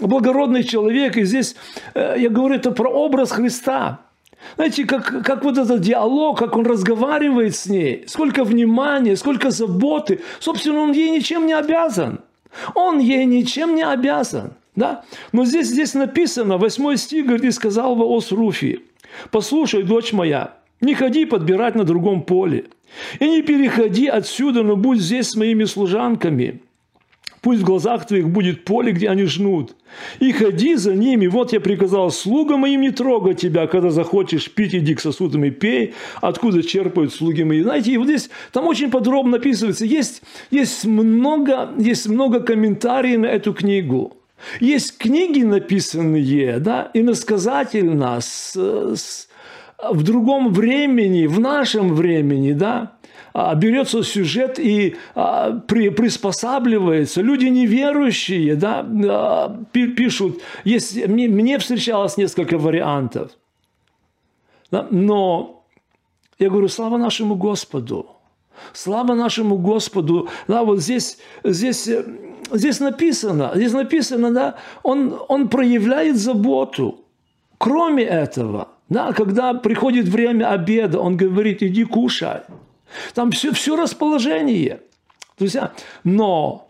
Благородный 0.00 0.62
человек. 0.62 1.16
И 1.16 1.24
здесь, 1.24 1.56
э, 1.94 2.14
я 2.16 2.30
говорю, 2.30 2.54
это 2.54 2.70
про 2.70 2.88
образ 2.88 3.32
Христа. 3.32 3.98
Знаете, 4.56 4.84
как, 4.84 5.24
как 5.24 5.44
вот 5.44 5.58
этот 5.58 5.80
диалог, 5.80 6.38
как 6.38 6.56
он 6.56 6.66
разговаривает 6.66 7.54
с 7.54 7.66
ней, 7.66 8.04
сколько 8.06 8.44
внимания, 8.44 9.16
сколько 9.16 9.50
заботы. 9.50 10.20
Собственно, 10.38 10.80
он 10.80 10.92
ей 10.92 11.10
ничем 11.10 11.46
не 11.46 11.52
обязан. 11.52 12.20
Он 12.74 12.98
ей 12.98 13.24
ничем 13.26 13.74
не 13.74 13.82
обязан. 13.82 14.54
Да? 14.76 15.04
Но 15.32 15.44
здесь, 15.44 15.68
здесь 15.68 15.94
написано, 15.94 16.56
8 16.56 16.96
стих, 16.96 17.26
говорит, 17.26 17.44
и 17.44 17.50
сказал 17.50 17.94
Ваос 17.94 18.32
Руфи, 18.32 18.80
«Послушай, 19.30 19.82
дочь 19.82 20.12
моя, 20.12 20.54
не 20.80 20.94
ходи 20.94 21.24
подбирать 21.26 21.74
на 21.74 21.84
другом 21.84 22.22
поле, 22.22 22.66
и 23.18 23.28
не 23.28 23.42
переходи 23.42 24.06
отсюда, 24.06 24.62
но 24.62 24.76
будь 24.76 25.00
здесь 25.00 25.28
с 25.28 25.36
моими 25.36 25.64
служанками, 25.64 26.62
Пусть 27.40 27.62
в 27.62 27.64
глазах 27.64 28.06
твоих 28.06 28.28
будет 28.28 28.64
поле, 28.64 28.92
где 28.92 29.08
они 29.08 29.24
жнут. 29.24 29.74
И 30.18 30.30
ходи 30.30 30.74
за 30.74 30.94
ними. 30.94 31.26
Вот 31.26 31.52
я 31.52 31.60
приказал 31.60 32.10
слугам 32.10 32.60
моим 32.60 32.82
не 32.82 32.90
трогать 32.90 33.40
тебя. 33.40 33.66
Когда 33.66 33.90
захочешь 33.90 34.50
пить, 34.50 34.74
иди 34.74 34.94
к 34.94 35.00
сосудам 35.00 35.44
и 35.44 35.50
пей. 35.50 35.94
Откуда 36.20 36.62
черпают 36.62 37.14
слуги 37.14 37.42
мои. 37.42 37.62
Знаете, 37.62 37.92
и 37.92 37.96
вот 37.96 38.08
здесь 38.08 38.28
там 38.52 38.66
очень 38.66 38.90
подробно 38.90 39.38
описывается. 39.38 39.86
Есть, 39.86 40.22
есть, 40.50 40.84
много, 40.84 41.70
есть 41.78 42.06
много 42.08 42.40
комментариев 42.40 43.20
на 43.20 43.26
эту 43.26 43.54
книгу. 43.54 44.16
Есть 44.60 44.98
книги 44.98 45.42
написанные, 45.42 46.58
да, 46.58 46.90
иносказательно, 46.94 48.20
с, 48.20 48.54
с, 48.56 49.28
в 49.90 50.02
другом 50.02 50.52
времени, 50.52 51.26
в 51.26 51.40
нашем 51.40 51.94
времени, 51.94 52.52
да, 52.52 52.92
берется 53.54 54.02
сюжет 54.02 54.58
и 54.58 54.96
а, 55.14 55.60
при, 55.66 55.90
приспосабливается. 55.90 57.22
Люди 57.22 57.46
неверующие 57.46 58.54
да, 58.56 58.84
а, 58.84 59.64
пишут, 59.72 60.40
есть, 60.64 61.06
мне, 61.06 61.28
мне 61.28 61.58
встречалось 61.58 62.16
несколько 62.16 62.58
вариантов. 62.58 63.30
Но 64.70 65.64
я 66.38 66.48
говорю, 66.48 66.68
слава 66.68 66.96
нашему 66.96 67.34
Господу. 67.34 68.06
Слава 68.72 69.14
нашему 69.14 69.58
Господу. 69.58 70.28
Да, 70.48 70.64
вот 70.64 70.80
здесь, 70.80 71.18
здесь, 71.44 71.88
здесь 72.50 72.80
написано, 72.80 73.52
здесь 73.54 73.72
написано, 73.72 74.32
да, 74.32 74.54
он, 74.82 75.18
он 75.28 75.48
проявляет 75.48 76.16
заботу. 76.16 77.04
Кроме 77.58 78.04
этого, 78.04 78.68
да, 78.88 79.12
когда 79.12 79.54
приходит 79.54 80.08
время 80.08 80.50
обеда, 80.50 81.00
он 81.00 81.16
говорит, 81.16 81.62
иди 81.62 81.84
кушай. 81.84 82.40
Там 83.14 83.30
все, 83.30 83.52
все 83.52 83.76
расположение. 83.76 84.80
Друзья, 85.38 85.72
но 86.04 86.68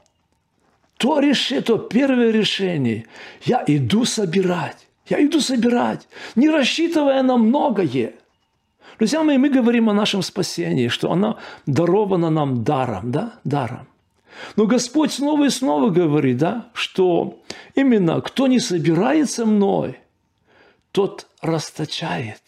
то, 0.97 1.19
решение, 1.19 1.63
то 1.63 1.79
первое 1.79 2.31
решение, 2.31 3.07
я 3.45 3.65
иду 3.67 4.05
собирать. 4.05 4.87
Я 5.11 5.25
иду 5.25 5.41
собирать, 5.41 6.07
не 6.37 6.49
рассчитывая 6.49 7.23
на 7.23 7.37
многое. 7.37 8.15
Друзья 8.99 9.25
мои, 9.25 9.39
мы 9.39 9.49
говорим 9.49 9.91
о 9.91 9.95
нашем 9.95 10.23
спасении, 10.23 10.87
что 10.87 11.11
оно 11.11 11.39
даровано 11.67 12.31
нам 12.31 12.63
даром, 12.63 13.11
да, 13.11 13.41
даром. 13.43 13.89
Но 14.55 14.67
Господь 14.67 15.13
снова 15.13 15.47
и 15.47 15.51
снова 15.51 15.91
говорит, 15.91 16.37
да, 16.37 16.69
что 16.75 17.41
именно 17.75 18.21
кто 18.21 18.47
не 18.47 18.61
собирается 18.61 19.47
мной, 19.47 19.99
тот 20.93 21.27
расточает. 21.41 22.41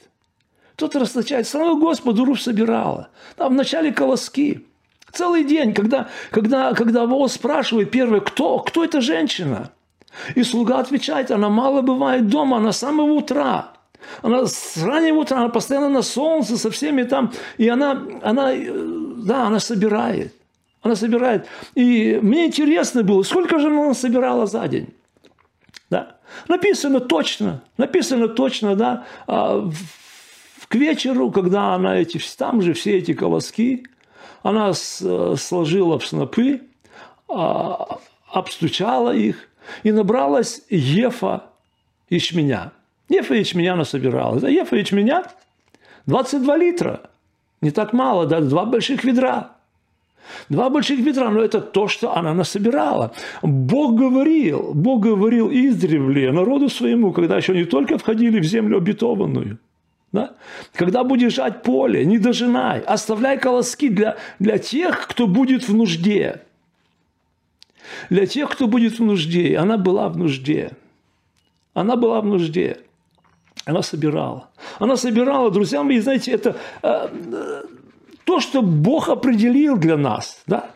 Тот 0.82 0.96
расточает. 0.96 1.46
Слава 1.46 1.78
Господу, 1.78 2.24
руф 2.24 2.42
собирала. 2.42 3.08
Там 3.36 3.52
вначале 3.52 3.92
колоски. 3.92 4.66
Целый 5.12 5.44
день, 5.44 5.74
когда, 5.74 6.08
когда, 6.32 6.72
когда 6.72 7.06
Воз 7.06 7.34
спрашивает 7.34 7.92
первое, 7.92 8.18
кто, 8.18 8.58
кто 8.58 8.82
эта 8.82 9.00
женщина? 9.00 9.70
И 10.34 10.42
слуга 10.42 10.80
отвечает, 10.80 11.30
она 11.30 11.48
мало 11.50 11.82
бывает 11.82 12.26
дома, 12.26 12.56
она 12.56 12.72
с 12.72 12.78
самого 12.78 13.12
утра. 13.12 13.74
Она 14.22 14.44
с 14.46 14.76
раннего 14.82 15.20
утра, 15.20 15.38
она 15.38 15.50
постоянно 15.50 15.88
на 15.88 16.02
солнце 16.02 16.58
со 16.58 16.68
всеми 16.72 17.04
там. 17.04 17.32
И 17.58 17.68
она, 17.68 18.02
она, 18.20 18.52
да, 19.18 19.46
она 19.46 19.60
собирает. 19.60 20.34
Она 20.82 20.96
собирает. 20.96 21.46
И 21.76 22.18
мне 22.20 22.46
интересно 22.46 23.04
было, 23.04 23.22
сколько 23.22 23.60
же 23.60 23.68
она 23.68 23.94
собирала 23.94 24.46
за 24.46 24.66
день? 24.66 24.88
Да. 25.90 26.16
Написано 26.48 26.98
точно, 26.98 27.62
написано 27.76 28.26
точно, 28.26 28.74
да, 28.74 29.04
а, 29.28 29.70
к 30.72 30.74
вечеру, 30.74 31.30
когда 31.30 31.74
она 31.74 31.98
эти, 31.98 32.18
там 32.38 32.62
же 32.62 32.72
все 32.72 32.96
эти 32.96 33.12
колоски, 33.12 33.84
она 34.42 34.72
сложила 34.72 35.98
в 35.98 36.06
снопы, 36.06 36.62
а, 37.28 37.98
обстучала 38.30 39.14
их 39.14 39.50
и 39.82 39.92
набралась 39.92 40.62
ефа 40.70 41.42
ячменя. 42.08 42.72
Ефа 43.10 43.34
ячменя 43.34 43.74
она 43.74 43.84
собирала. 43.84 44.38
Это 44.38 44.48
ефа 44.48 44.76
ячменя 44.76 45.24
22 46.06 46.56
литра. 46.56 47.02
Не 47.60 47.70
так 47.70 47.92
мало, 47.92 48.24
да, 48.24 48.40
два 48.40 48.64
больших 48.64 49.04
ведра. 49.04 49.50
Два 50.48 50.70
больших 50.70 51.00
ведра, 51.00 51.28
но 51.28 51.42
это 51.42 51.60
то, 51.60 51.86
что 51.86 52.16
она 52.16 52.32
насобирала. 52.32 53.12
Бог 53.42 53.94
говорил, 53.94 54.72
Бог 54.72 55.02
говорил 55.02 55.50
издревле 55.50 56.32
народу 56.32 56.70
своему, 56.70 57.12
когда 57.12 57.36
еще 57.36 57.54
не 57.54 57.66
только 57.66 57.98
входили 57.98 58.40
в 58.40 58.44
землю 58.44 58.78
обетованную, 58.78 59.58
да? 60.12 60.34
Когда 60.74 61.04
будешь 61.04 61.34
жать 61.34 61.62
поле, 61.62 62.04
не 62.04 62.18
дожинай, 62.18 62.80
оставляй 62.80 63.38
колоски 63.38 63.88
для, 63.88 64.16
для 64.38 64.58
тех, 64.58 65.08
кто 65.08 65.26
будет 65.26 65.68
в 65.68 65.74
нужде. 65.74 66.42
Для 68.10 68.26
тех, 68.26 68.50
кто 68.50 68.66
будет 68.66 68.98
в 68.98 69.04
нужде. 69.04 69.56
Она 69.56 69.78
была 69.78 70.08
в 70.08 70.16
нужде. 70.16 70.72
Она 71.74 71.96
была 71.96 72.20
в 72.20 72.26
нужде. 72.26 72.78
Она 73.64 73.82
собирала. 73.82 74.50
Она 74.78 74.96
собирала, 74.96 75.50
друзья 75.50 75.82
мои, 75.82 76.00
знаете, 76.00 76.32
это 76.32 76.56
э, 76.82 77.62
то, 78.24 78.40
что 78.40 78.62
Бог 78.62 79.08
определил 79.08 79.76
для 79.76 79.96
нас, 79.96 80.42
да? 80.46 80.70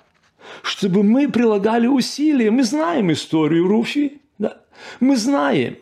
чтобы 0.63 1.03
мы 1.03 1.29
прилагали 1.29 1.87
усилия. 1.87 2.51
Мы 2.51 2.65
знаем 2.65 3.13
историю 3.13 3.67
Руфи, 3.67 4.21
да? 4.39 4.59
мы 5.01 5.17
знаем. 5.17 5.77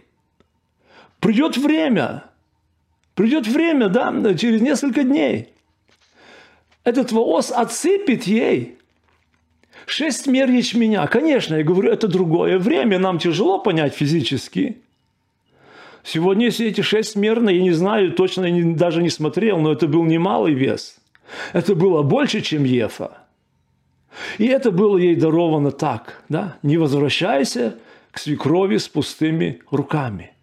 Придет 1.21 1.57
время, 1.57 2.25
придет 3.15 3.47
время, 3.47 3.89
да, 3.89 4.35
через 4.35 4.61
несколько 4.61 5.03
дней. 5.03 5.49
Этот 6.85 7.13
воос 7.13 7.51
отсыпет 7.51 8.25
ей 8.25 8.77
шесть 9.87 10.27
мер 10.27 10.51
ячменя. 10.51 11.07
Конечно, 11.07 11.57
я 11.57 11.65
говорю, 11.65 11.91
это 11.91 12.09
другое 12.09 12.59
время, 12.59 12.99
нам 12.99 13.19
тяжело 13.19 13.59
понять 13.59 13.95
физически. 13.95 14.79
Сегодня, 16.03 16.47
если 16.47 16.67
эти 16.67 16.83
шесть 16.83 17.17
мер, 17.17 17.43
я 17.43 17.63
не 17.63 17.73
знаю, 17.73 18.13
точно 18.13 18.45
я 18.45 18.75
даже 18.75 19.03
не 19.03 19.11
смотрел, 19.11 19.59
но 19.59 19.73
это 19.73 19.89
был 19.89 20.05
немалый 20.05 20.53
вес– 20.53 20.99
это 21.53 21.75
было 21.75 22.03
больше, 22.03 22.41
чем 22.41 22.65
Ефа. 22.65 23.19
И 24.39 24.47
это 24.47 24.71
было 24.71 24.97
ей 24.97 25.17
даровано 25.17 25.73
так, 25.73 26.23
да? 26.29 26.57
Не 26.63 26.79
возвращайся 26.79 27.79
к 28.13 28.19
свекрови 28.19 28.77
с 28.77 28.89
пустыми 28.89 29.61
руками. 29.71 30.34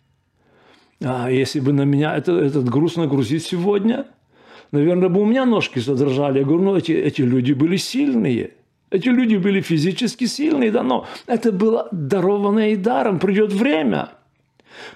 А 1.04 1.30
если 1.30 1.60
бы 1.60 1.74
на 1.74 1.84
меня 1.84 2.16
это, 2.16 2.34
этот 2.34 2.70
груз 2.70 2.96
нагрузить 2.96 3.44
сегодня, 3.44 4.06
наверное, 4.72 5.10
бы 5.10 5.22
у 5.22 5.26
меня 5.26 5.46
ножки 5.46 5.80
задрожали. 5.80 6.40
Я 6.40 6.46
говорю, 6.46 6.64
ну 6.64 6.76
эти, 6.76 6.92
эти 6.92 7.22
люди 7.22 7.54
были 7.54 7.78
сильные. 7.78 8.52
Эти 8.92 9.08
люди 9.08 9.38
были 9.38 9.62
физически 9.62 10.26
сильные, 10.26 10.70
да, 10.70 10.84
но 10.84 11.08
это 11.26 11.52
было 11.52 11.88
дарованное 11.92 12.68
ей 12.68 12.76
даром. 12.76 13.20
Придет 13.20 13.54
время. 13.54 14.10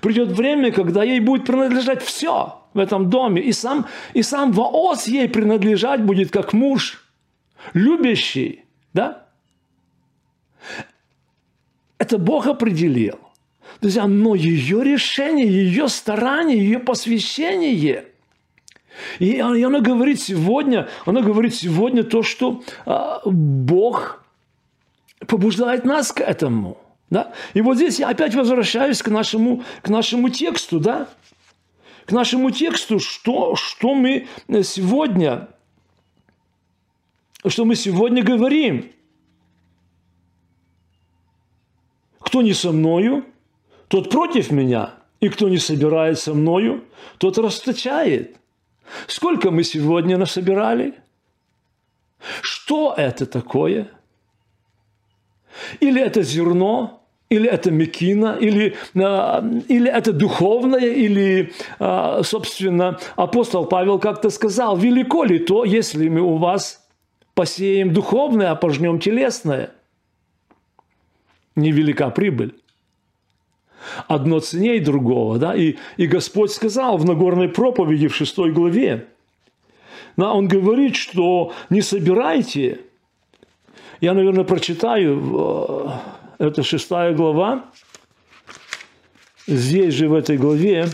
Придет 0.01 0.29
время, 0.29 0.71
когда 0.71 1.03
ей 1.03 1.19
будет 1.19 1.45
принадлежать 1.45 2.03
все 2.03 2.61
в 2.73 2.79
этом 2.79 3.09
доме. 3.09 3.41
И 3.41 3.51
сам, 3.51 3.87
и 4.13 4.21
сам 4.21 4.51
Ваос 4.51 5.07
ей 5.07 5.29
принадлежать 5.29 6.03
будет 6.03 6.29
как 6.29 6.53
муж, 6.53 7.03
любящий. 7.73 8.65
Да? 8.93 9.27
Это 11.97 12.17
Бог 12.17 12.47
определил. 12.47 13.24
Друзья, 13.85 14.07
но 14.07 14.33
ее 14.33 14.83
решение, 14.83 15.45
ее 15.45 15.89
старание, 15.89 16.57
ее 16.57 16.79
посвящение– 16.79 18.05
и 19.19 19.37
она 19.39 19.79
говорит 19.79 20.19
сегодня, 20.19 20.89
она 21.05 21.21
говорит 21.21 21.53
сегодня 21.53 22.03
то, 22.03 22.23
что 22.23 22.63
а, 22.85 23.21
Бог 23.25 24.23
побуждает 25.27 25.85
нас 25.85 26.11
к 26.11 26.21
этому. 26.21 26.79
Да? 27.11 27.33
И 27.53 27.61
вот 27.61 27.75
здесь 27.75 27.99
я 27.99 28.09
опять 28.09 28.33
возвращаюсь 28.33 29.03
к 29.03 29.09
нашему, 29.09 29.63
к 29.83 29.89
нашему 29.89 30.29
тексту, 30.29 30.79
да? 30.79 31.07
к 32.07 32.11
нашему 32.11 32.49
тексту, 32.49 32.99
что, 32.99 33.55
что 33.55 33.93
мы 33.93 34.27
сегодня, 34.63 35.49
что 37.45 37.65
мы 37.65 37.75
сегодня 37.75 38.23
говорим. 38.23 38.91
Кто 42.19 42.41
не 42.41 42.53
со 42.53 42.71
мною, 42.71 43.25
тот 43.87 44.09
против 44.09 44.51
меня, 44.51 44.93
и 45.19 45.29
кто 45.29 45.49
не 45.49 45.57
собирается 45.57 46.25
со 46.25 46.33
мною, 46.33 46.83
тот 47.17 47.37
расточает. 47.37 48.37
Сколько 49.07 49.51
мы 49.51 49.63
сегодня 49.63 50.17
насобирали? 50.17 50.95
Что 52.41 52.93
это 52.95 53.25
такое? 53.25 53.89
Или 55.79 56.01
это 56.01 56.21
зерно, 56.21 57.05
или 57.29 57.49
это 57.49 57.71
мекина, 57.71 58.37
или, 58.39 58.75
а, 58.95 59.43
или 59.67 59.89
это 59.89 60.13
духовное, 60.13 60.87
или, 60.91 61.53
а, 61.79 62.21
собственно, 62.23 62.99
апостол 63.15 63.65
Павел 63.65 63.99
как-то 63.99 64.29
сказал, 64.29 64.77
велико 64.77 65.23
ли 65.23 65.39
то, 65.39 65.65
если 65.65 66.07
мы 66.09 66.21
у 66.21 66.37
вас 66.37 66.85
посеем 67.33 67.93
духовное, 67.93 68.51
а 68.51 68.55
пожнем 68.55 68.99
телесное? 68.99 69.71
Невелика 71.55 72.09
прибыль. 72.09 72.53
Одно 74.07 74.39
ценней 74.39 74.79
другого. 74.79 75.37
Да? 75.37 75.55
И, 75.55 75.75
и 75.97 76.07
Господь 76.07 76.51
сказал 76.51 76.97
в 76.97 77.05
Нагорной 77.05 77.49
проповеди 77.49 78.07
в 78.07 78.15
6 78.15 78.37
главе, 78.53 79.07
да, 80.17 80.33
Он 80.33 80.47
говорит, 80.47 80.95
что 80.95 81.53
не 81.69 81.81
собирайте, 81.81 82.79
я, 83.99 84.13
наверное, 84.13 84.45
прочитаю 84.45 85.91
это 86.37 86.63
шестая 86.63 87.13
глава. 87.13 87.65
Здесь 89.47 89.93
же 89.93 90.07
в 90.07 90.13
этой 90.13 90.37
главе 90.37 90.87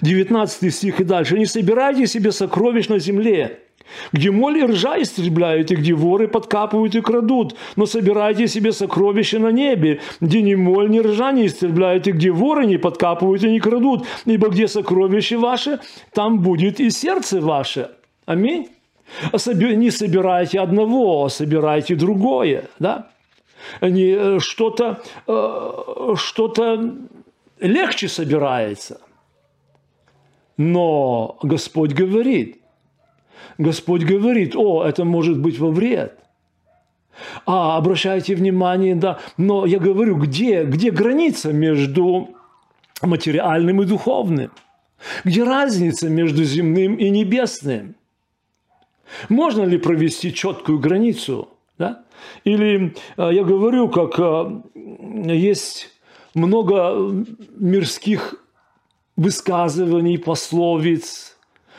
Девятнадцатый 0.00 0.70
стих 0.70 1.00
и 1.00 1.04
дальше. 1.04 1.38
«Не 1.38 1.46
собирайте 1.46 2.06
себе 2.06 2.30
сокровищ 2.30 2.88
на 2.88 2.98
земле, 2.98 3.65
где 4.12 4.30
моль 4.30 4.58
и 4.58 4.64
ржа 4.64 4.96
и 4.96 5.04
где 5.74 5.94
воры 5.94 6.28
подкапывают 6.28 6.94
и 6.94 7.00
крадут. 7.00 7.56
Но 7.76 7.86
собирайте 7.86 8.48
себе 8.48 8.72
сокровища 8.72 9.38
на 9.38 9.50
небе, 9.50 10.00
где 10.20 10.42
ни 10.42 10.54
моль, 10.54 10.90
ни 10.90 10.98
ржа 10.98 11.32
не 11.32 11.46
истребляют, 11.46 12.06
и 12.06 12.12
где 12.12 12.30
воры 12.30 12.66
не 12.66 12.78
подкапывают 12.78 13.42
и 13.44 13.50
не 13.50 13.60
крадут. 13.60 14.06
Ибо 14.24 14.48
где 14.48 14.68
сокровище 14.68 15.36
ваше, 15.36 15.80
там 16.12 16.40
будет 16.40 16.80
и 16.80 16.90
сердце 16.90 17.40
ваше. 17.40 17.90
Аминь. 18.26 18.68
Не 19.32 19.90
собирайте 19.90 20.60
одного, 20.60 21.24
а 21.24 21.30
собирайте 21.30 21.94
другое. 21.94 22.64
Да? 22.78 23.10
Не 23.80 24.36
э, 24.36 24.38
что-то 24.40 25.02
э, 25.26 26.14
что 26.16 26.52
легче 27.60 28.08
собирается. 28.08 29.00
Но 30.56 31.38
Господь 31.42 31.92
говорит, 31.92 32.60
Господь 33.58 34.04
говорит, 34.04 34.54
о, 34.54 34.84
это 34.84 35.04
может 35.04 35.38
быть 35.38 35.58
во 35.58 35.70
вред. 35.70 36.18
А, 37.46 37.76
обращайте 37.78 38.34
внимание, 38.34 38.94
да, 38.94 39.18
но 39.36 39.64
я 39.64 39.78
говорю, 39.78 40.16
где, 40.16 40.64
где 40.64 40.90
граница 40.90 41.52
между 41.52 42.36
материальным 43.02 43.82
и 43.82 43.86
духовным? 43.86 44.50
Где 45.24 45.44
разница 45.44 46.08
между 46.08 46.44
земным 46.44 46.96
и 46.96 47.08
небесным? 47.10 47.94
Можно 49.28 49.62
ли 49.62 49.78
провести 49.78 50.32
четкую 50.34 50.78
границу? 50.78 51.48
Да? 51.78 52.04
Или 52.44 52.94
э, 53.16 53.30
я 53.32 53.44
говорю, 53.44 53.88
как 53.88 54.18
э, 54.18 54.62
есть 55.34 55.90
много 56.34 57.24
мирских 57.56 58.34
высказываний, 59.16 60.18
пословиц, 60.18 61.35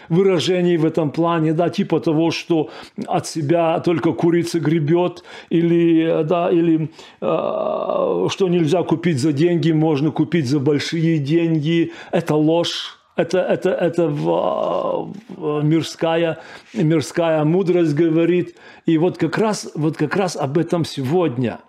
выражений 0.09 0.77
в 0.77 0.85
этом 0.85 1.11
плане, 1.11 1.53
да, 1.53 1.69
типа 1.69 1.99
того, 1.99 2.31
что 2.31 2.69
от 3.07 3.27
себя 3.27 3.79
только 3.79 4.13
курица 4.13 4.59
гребет, 4.59 5.23
или, 5.49 6.23
да, 6.23 6.49
или 6.51 6.89
э, 7.21 8.27
что 8.29 8.47
нельзя 8.49 8.83
купить 8.83 9.19
за 9.19 9.33
деньги, 9.33 9.71
можно 9.71 10.11
купить 10.11 10.47
за 10.47 10.59
большие 10.59 11.19
деньги. 11.19 11.91
Это 12.11 12.35
ложь. 12.35 12.93
Это, 13.15 13.39
это, 13.39 13.71
это 13.71 14.07
в, 14.07 15.11
в 15.29 15.63
мирская, 15.63 16.37
мирская 16.73 17.43
мудрость 17.43 17.95
говорит. 17.95 18.55
И 18.85 18.99
вот 18.99 19.17
как 19.17 19.39
раз, 19.39 19.71
вот 19.73 19.97
как 19.97 20.15
раз 20.15 20.35
об 20.35 20.59
этом 20.59 20.85
сегодня. 20.85 21.59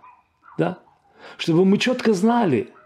Да? 0.58 0.78
Чтобы 1.38 1.64
мы 1.64 1.78
четко 1.78 2.12
знали– 2.12 2.68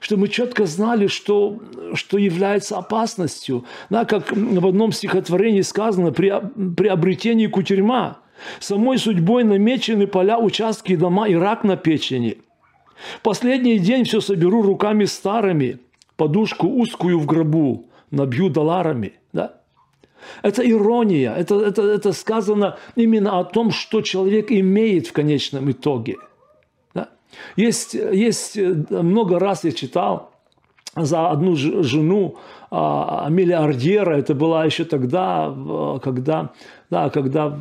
чтобы 0.00 0.22
мы 0.22 0.28
четко 0.28 0.66
знали, 0.66 1.06
что, 1.06 1.58
что 1.94 2.18
является 2.18 2.78
опасностью. 2.78 3.64
Да, 3.90 4.04
как 4.04 4.32
в 4.32 4.66
одном 4.66 4.92
стихотворении 4.92 5.62
сказано, 5.62 6.12
при, 6.12 6.32
при 6.74 6.88
обретении 6.88 7.46
кутерьма 7.46 8.18
самой 8.60 8.98
судьбой 8.98 9.44
намечены 9.44 10.06
поля, 10.06 10.38
участки, 10.38 10.96
дома 10.96 11.28
и 11.28 11.34
рак 11.34 11.64
на 11.64 11.76
печени. 11.76 12.38
Последний 13.22 13.78
день 13.78 14.04
все 14.04 14.20
соберу 14.20 14.62
руками 14.62 15.04
старыми, 15.04 15.78
подушку 16.16 16.66
узкую 16.66 17.18
в 17.18 17.26
гробу 17.26 17.86
набью 18.10 18.48
долларами. 18.48 19.14
Да? 19.32 19.60
Это 20.42 20.68
ирония, 20.68 21.34
это, 21.34 21.60
это, 21.60 21.82
это 21.82 22.12
сказано 22.12 22.78
именно 22.96 23.38
о 23.38 23.44
том, 23.44 23.70
что 23.70 24.00
человек 24.00 24.50
имеет 24.50 25.06
в 25.06 25.12
конечном 25.12 25.70
итоге– 25.70 26.16
есть, 27.56 27.94
есть 27.94 28.56
э, 28.56 28.74
много 28.90 29.38
раз 29.38 29.64
я 29.64 29.72
читал 29.72 30.30
за 30.96 31.30
одну 31.30 31.56
жену 31.56 32.36
а, 32.70 33.28
миллиардера. 33.28 34.16
Это 34.16 34.34
была 34.34 34.64
еще 34.64 34.84
тогда, 34.84 35.54
когда, 36.02 36.52
да, 36.90 37.10
когда 37.10 37.58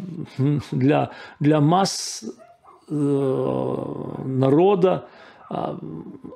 для, 0.71 1.09
для 1.39 1.59
масс 1.59 2.23
э, 2.89 3.85
народа 4.25 5.07
а, 5.49 5.77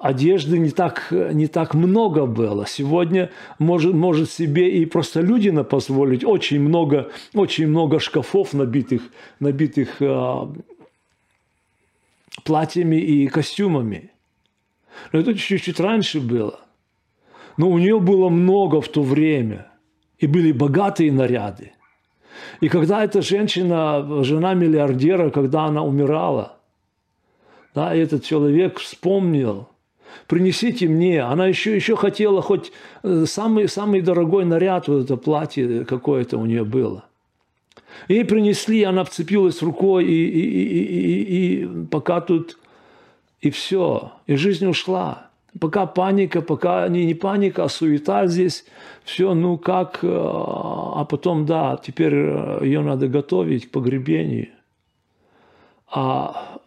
одежды 0.02 0.60
не 0.60 0.70
так, 0.70 1.08
не 1.12 1.48
так 1.48 1.74
много 1.74 2.26
было. 2.26 2.66
Сегодня 2.68 3.32
может, 3.58 3.94
может 3.94 4.30
себе 4.30 4.70
и 4.70 4.86
просто 4.86 5.22
люди 5.22 5.52
позволить 5.64 6.24
очень 6.24 6.60
много, 6.62 7.10
очень 7.34 7.68
много 7.68 8.00
шкафов, 8.00 8.54
набитых, 8.54 9.02
набитых 9.40 9.98
а, 10.02 10.52
платьями 12.48 12.96
и 12.96 13.28
костюмами. 13.28 14.12
Но 15.12 15.20
это 15.20 15.36
чуть-чуть 15.36 15.80
раньше 15.80 16.20
было. 16.20 16.60
Но 17.58 17.70
у 17.70 17.78
нее 17.78 18.00
было 18.00 18.30
много 18.30 18.82
в 18.82 18.88
то 18.88 19.04
время. 19.04 19.72
И 20.18 20.28
были 20.28 20.52
богатые 20.52 21.12
наряды. 21.12 21.74
И 22.62 22.70
когда 22.70 23.04
эта 23.04 23.22
женщина, 23.22 24.24
жена 24.24 24.54
миллиардера, 24.54 25.30
когда 25.30 25.66
она 25.66 25.84
умирала, 25.84 26.58
да, 27.76 27.94
этот 27.94 28.24
человек 28.24 28.80
вспомнил, 28.80 29.68
принесите 30.28 30.88
мне. 30.88 31.22
Она 31.22 31.48
еще, 31.48 31.76
еще 31.76 31.96
хотела 31.96 32.42
хоть 32.42 32.72
э, 33.04 33.26
самый, 33.28 33.68
самый 33.68 34.02
дорогой 34.02 34.46
наряд, 34.46 34.88
вот 34.88 35.04
это 35.04 35.18
платье 35.18 35.86
какое-то 35.86 36.38
у 36.38 36.46
нее 36.46 36.64
было. 36.64 37.06
Ей 38.08 38.24
принесли, 38.26 38.84
она 38.84 39.04
вцепилась 39.04 39.62
рукой, 39.62 40.06
и, 40.06 40.28
и, 40.28 40.42
и, 40.42 40.84
и, 40.84 41.64
и 41.64 41.86
пока 41.88 42.22
тут, 42.22 42.58
и 43.42 43.50
все, 43.50 44.12
и 44.28 44.36
жизнь 44.36 44.66
ушла. 44.66 45.30
Пока 45.60 45.88
паника, 45.88 46.42
пока 46.42 46.88
не, 46.88 47.06
не 47.06 47.16
паника, 47.16 47.64
а 47.64 47.70
суета 47.70 48.28
здесь, 48.28 48.66
все, 49.04 49.34
ну 49.34 49.58
как, 49.58 50.00
э, 50.04 50.08
а 50.10 51.06
потом, 51.10 51.46
да, 51.46 51.80
теперь 51.84 52.14
э, 52.14 52.60
ее 52.62 52.82
надо 52.82 53.08
готовить 53.08 53.68
к 53.68 53.72
погребению. 53.72 54.50
А 55.90 56.60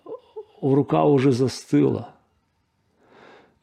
рука 0.60 1.04
уже 1.04 1.30
застыла. 1.30 2.10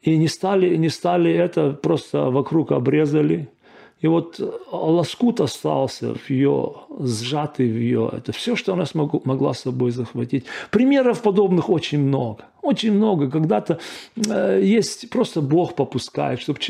И 0.00 0.16
не 0.16 0.28
стали, 0.28 0.76
не 0.76 0.88
стали 0.88 1.32
это, 1.32 1.72
просто 1.72 2.30
вокруг 2.30 2.72
обрезали– 2.72 3.48
и 4.00 4.06
вот 4.06 4.38
э, 4.38 4.48
лоскут 4.70 5.40
остался 5.40 6.14
в 6.14 6.30
ее, 6.30 6.74
сжатый 7.00 7.68
в 7.68 7.76
ее. 7.76 8.10
Это 8.12 8.32
все, 8.32 8.54
что 8.54 8.72
она 8.72 8.86
смогу, 8.86 9.20
могла 9.24 9.54
с 9.54 9.60
собой 9.60 9.90
захватить. 9.90 10.44
Примеров 10.70 11.22
подобных 11.22 11.68
очень 11.68 11.98
много. 11.98 12.44
Очень 12.62 12.92
много. 12.92 13.28
Когда-то 13.28 13.80
э, 14.16 14.60
есть 14.62 15.10
просто 15.10 15.40
Бог 15.40 15.74
попускает, 15.74 16.40
чтобы, 16.40 16.60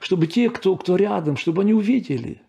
чтобы 0.00 0.26
те, 0.26 0.48
кто, 0.48 0.76
кто 0.76 0.96
рядом, 0.96 1.36
чтобы 1.36 1.62
они 1.62 1.74
увидели, 1.74 2.40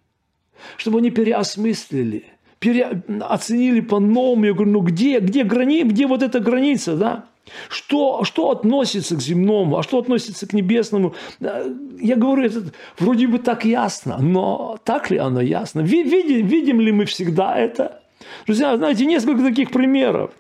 чтобы 0.78 1.00
они 1.00 1.10
переосмыслили, 1.10 2.24
пере, 2.60 3.04
оценили 3.20 3.82
по-новому. 3.82 4.46
Я 4.46 4.54
говорю, 4.54 4.72
ну 4.72 4.80
где, 4.80 5.20
где, 5.20 5.44
грани, 5.44 5.84
где 5.84 6.08
вот 6.08 6.24
эта 6.24 6.40
граница, 6.40 6.96
да? 6.96 7.26
Что, 7.70 8.24
что 8.24 8.52
относится 8.52 9.16
к 9.16 9.22
земному, 9.22 9.78
а 9.78 9.84
что 9.84 10.00
относится 10.00 10.48
к 10.48 10.54
небесному? 10.54 11.16
Я 11.40 12.16
говорю, 12.16 12.44
это 12.44 12.64
вроде 13.00 13.28
бы 13.28 13.40
так 13.40 13.66
ясно, 13.66 14.18
но 14.20 14.78
так 14.84 15.10
ли 15.12 15.18
оно 15.18 15.42
ясно? 15.42 15.82
Видим, 15.82 16.48
видим 16.48 16.80
ли 16.80 16.92
мы 16.92 17.06
всегда 17.06 17.58
это? 17.58 18.02
Друзья, 18.46 18.78
знаете, 18.78 19.06
несколько 19.06 19.44
таких 19.44 19.72
примеров. 19.72 20.32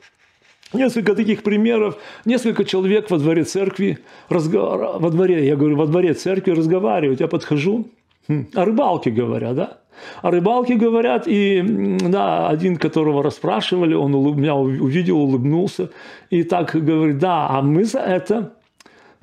Несколько 0.73 1.15
таких 1.15 1.41
примеров. 1.41 1.97
Несколько 2.25 2.63
человек 2.63 3.09
во 3.09 3.17
дворе 3.17 3.43
церкви, 3.43 3.97
во 4.29 5.09
дворе, 5.09 5.47
я 5.47 5.55
говорю, 5.55 5.77
во 5.77 5.87
дворе 5.87 6.13
церкви 6.13 6.51
разговаривают. 6.51 7.21
Я 7.21 7.27
подхожу, 7.27 7.87
хм, 8.27 8.47
о 8.53 8.65
рыбалке 8.65 9.09
говорят, 9.09 9.55
да? 9.55 9.77
О 10.21 10.31
рыбалке 10.31 10.75
говорят, 10.75 11.27
и 11.27 11.61
да, 12.01 12.47
один, 12.47 12.77
которого 12.77 13.23
расспрашивали, 13.23 13.93
он 13.93 14.11
меня 14.11 14.55
увидел, 14.55 15.17
улыбнулся, 15.19 15.89
и 16.29 16.43
так 16.43 16.75
говорит, 16.75 17.17
да, 17.17 17.47
а 17.49 17.61
мы 17.61 17.85
за 17.85 17.99
это 17.99 18.53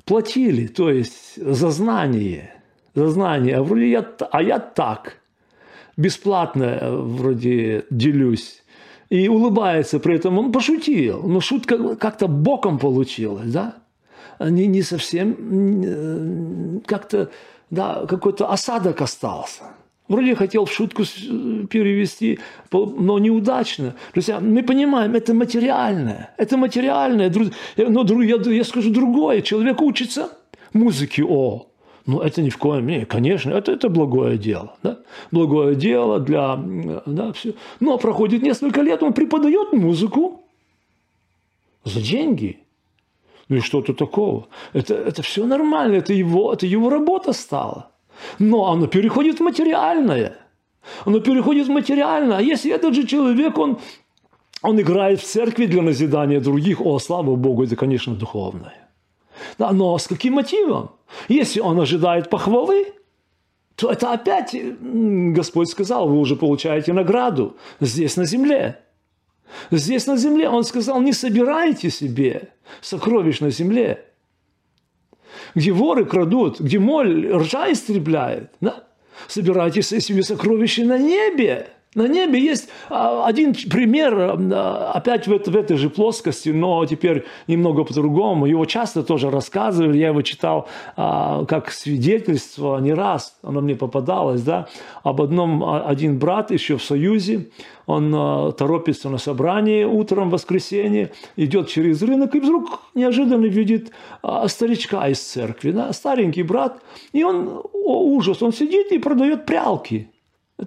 платили, 0.05 0.67
то 0.67 0.89
есть 0.89 1.35
за 1.35 1.69
знание, 1.69 2.53
за 2.95 3.09
знание, 3.09 3.57
а 3.57 3.63
вроде 3.63 3.89
я, 3.89 4.05
а 4.31 4.41
я 4.41 4.59
так, 4.59 5.17
бесплатно 5.97 6.79
вроде 6.91 7.85
делюсь. 7.89 8.63
И 9.09 9.29
улыбается 9.29 9.99
при 9.99 10.15
этом, 10.15 10.37
он 10.37 10.51
пошутил, 10.51 11.23
но 11.23 11.39
шутка 11.39 11.95
как-то 11.95 12.27
боком 12.27 12.77
получилась, 12.77 13.51
да? 13.51 13.75
Не, 14.39 14.67
не 14.67 14.81
совсем, 14.83 16.81
как-то, 16.85 17.29
да, 17.71 18.05
какой-то 18.05 18.51
осадок 18.51 19.01
остался. 19.01 19.63
Вроде 20.07 20.35
хотел 20.35 20.65
в 20.65 20.71
шутку 20.71 21.03
перевести, 21.03 22.39
но 22.71 23.19
неудачно. 23.19 23.95
Друзья, 24.13 24.39
мы 24.39 24.63
понимаем, 24.63 25.15
это 25.15 25.33
материальное. 25.33 26.33
Это 26.37 26.57
материальное. 26.57 27.31
Но 27.77 28.23
я, 28.23 28.35
я 28.37 28.63
скажу 28.63 28.89
другое. 28.91 29.41
Человек 29.41 29.81
учится 29.81 30.29
музыке. 30.71 31.23
О, 31.23 31.67
ну 32.05 32.21
это 32.21 32.41
ни 32.41 32.49
в 32.49 32.57
коем 32.57 32.85
мере, 32.85 33.05
конечно, 33.05 33.51
это, 33.51 33.73
это 33.73 33.89
благое 33.89 34.37
дело. 34.37 34.77
Да? 34.81 34.99
Благое 35.31 35.75
дело 35.75 36.19
для... 36.19 36.55
Да, 37.05 37.33
все. 37.33 37.53
Но 37.81 37.97
проходит 37.97 38.43
несколько 38.43 38.81
лет, 38.81 39.03
он 39.03 39.11
преподает 39.11 39.73
музыку 39.73 40.41
за 41.83 42.01
деньги. 42.01 42.59
Ну 43.49 43.57
и 43.57 43.59
что-то 43.59 43.93
такого. 43.93 44.47
Это, 44.73 44.93
это 44.93 45.21
все 45.21 45.45
нормально, 45.45 45.97
это 45.97 46.13
его, 46.13 46.53
это 46.53 46.65
его 46.65 46.89
работа 46.89 47.33
стала. 47.33 47.91
Но 48.39 48.71
оно 48.71 48.87
переходит 48.87 49.39
в 49.39 49.43
материальное. 49.43 50.37
Оно 51.05 51.19
переходит 51.19 51.67
в 51.67 51.71
материальное. 51.71 52.37
А 52.37 52.41
если 52.41 52.71
этот 52.71 52.93
же 52.93 53.05
человек, 53.05 53.57
он, 53.57 53.79
он 54.61 54.79
играет 54.79 55.19
в 55.19 55.23
церкви 55.23 55.65
для 55.65 55.81
назидания 55.81 56.39
других, 56.39 56.81
о, 56.81 56.99
слава 56.99 57.35
Богу, 57.35 57.63
это, 57.63 57.75
конечно, 57.75 58.15
духовное. 58.15 58.89
Да, 59.57 59.71
но 59.71 59.97
с 59.97 60.07
каким 60.07 60.33
мотивом? 60.33 60.91
Если 61.29 61.59
он 61.59 61.79
ожидает 61.79 62.29
похвалы, 62.29 62.93
то 63.75 63.91
это 63.91 64.13
опять 64.13 64.55
Господь 64.81 65.69
сказал, 65.69 66.09
вы 66.09 66.17
уже 66.17 66.35
получаете 66.35 66.93
награду 66.93 67.55
здесь 67.79 68.17
на 68.17 68.25
земле. 68.25 68.79
Здесь 69.71 70.07
на 70.07 70.17
земле 70.17 70.49
Он 70.49 70.63
сказал, 70.63 70.99
не 71.01 71.13
собирайте 71.13 71.89
себе 71.89 72.49
сокровищ 72.81 73.39
на 73.39 73.49
земле, 73.49 74.06
где 75.55 75.71
воры 75.71 76.05
крадут, 76.05 76.59
где 76.59 76.79
моль 76.79 77.29
ржа 77.31 77.71
истребляет. 77.71 78.51
Да? 78.61 78.83
Собирайте 79.27 79.81
себе 79.81 80.23
сокровища 80.23 80.83
на 80.83 80.97
небе. 80.97 81.69
На 81.97 82.07
небе 82.07 82.39
есть 82.39 82.69
а, 82.91 83.25
один 83.25 83.55
пример, 83.55 84.13
а, 84.15 84.91
опять 84.93 85.25
в, 85.27 85.31
в 85.31 85.55
этой 85.55 85.77
же 85.77 85.89
плоскости, 85.89 86.49
но 86.49 86.85
теперь 86.85 87.25
немного 87.47 87.83
по-другому. 87.83 88.45
Его 88.45 88.65
часто 88.65 89.01
тоже 89.01 89.31
рассказывали, 89.31 89.97
я 89.97 90.09
его 90.09 90.21
читал 90.21 90.67
а, 90.95 91.43
как 91.45 91.71
свидетельство. 91.71 92.77
Не 92.77 92.93
раз, 92.93 93.39
оно 93.41 93.61
мне 93.61 93.75
попадалось, 93.75 94.43
да, 94.43 94.67
об 95.01 95.23
одном, 95.23 95.63
один 95.63 96.19
брат 96.19 96.51
еще 96.51 96.77
в 96.77 96.83
Союзе, 96.83 97.49
он 97.87 98.11
торопится 98.53 99.09
на 99.09 99.17
собрание 99.17 99.87
утром 99.87 100.29
в 100.29 100.33
воскресенье, 100.33 101.13
идет 101.35 101.67
через 101.67 102.03
рынок 102.03 102.35
и 102.35 102.39
вдруг 102.39 102.81
неожиданно 102.93 103.45
видит 103.45 103.91
старичка 104.45 105.07
из 105.07 105.19
церкви, 105.19 105.71
да, 105.71 105.91
старенький 105.93 106.43
брат, 106.43 106.79
и 107.11 107.23
он, 107.23 107.63
о, 107.73 108.03
ужас, 108.03 108.43
он 108.43 108.53
сидит 108.53 108.91
и 108.91 108.99
продает 108.99 109.47
прялки. 109.47 110.11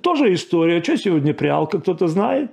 Тоже 0.03 0.33
история. 0.35 0.83
Что 0.83 0.97
сегодня 0.97 1.35
прялка, 1.35 1.81
кто-то 1.81 2.07
знает? 2.07 2.51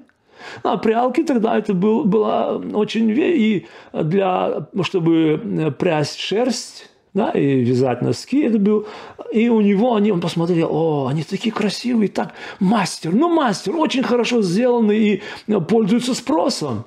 А 0.64 0.78
прялки 0.78 1.24
тогда 1.24 1.58
это 1.58 1.74
был, 1.74 2.04
была 2.04 2.58
очень... 2.58 3.10
И 3.10 3.66
для, 3.94 4.68
чтобы 4.84 5.74
прясть 5.78 6.20
шерсть, 6.20 6.90
да, 7.14 7.32
и 7.32 7.64
вязать 7.64 8.02
носки, 8.02 8.42
это 8.42 8.58
был... 8.58 8.88
И 9.32 9.50
у 9.50 9.62
него 9.62 9.96
они, 9.96 10.12
он 10.12 10.22
посмотрел, 10.22 10.70
о, 10.72 11.08
они 11.08 11.24
такие 11.24 11.52
красивые, 11.52 12.08
так, 12.08 12.34
мастер, 12.60 13.14
ну 13.14 13.30
мастер, 13.30 13.76
очень 13.76 14.04
хорошо 14.04 14.42
сделаны 14.42 14.98
и 14.98 15.22
пользуются 15.68 16.14
спросом. 16.14 16.86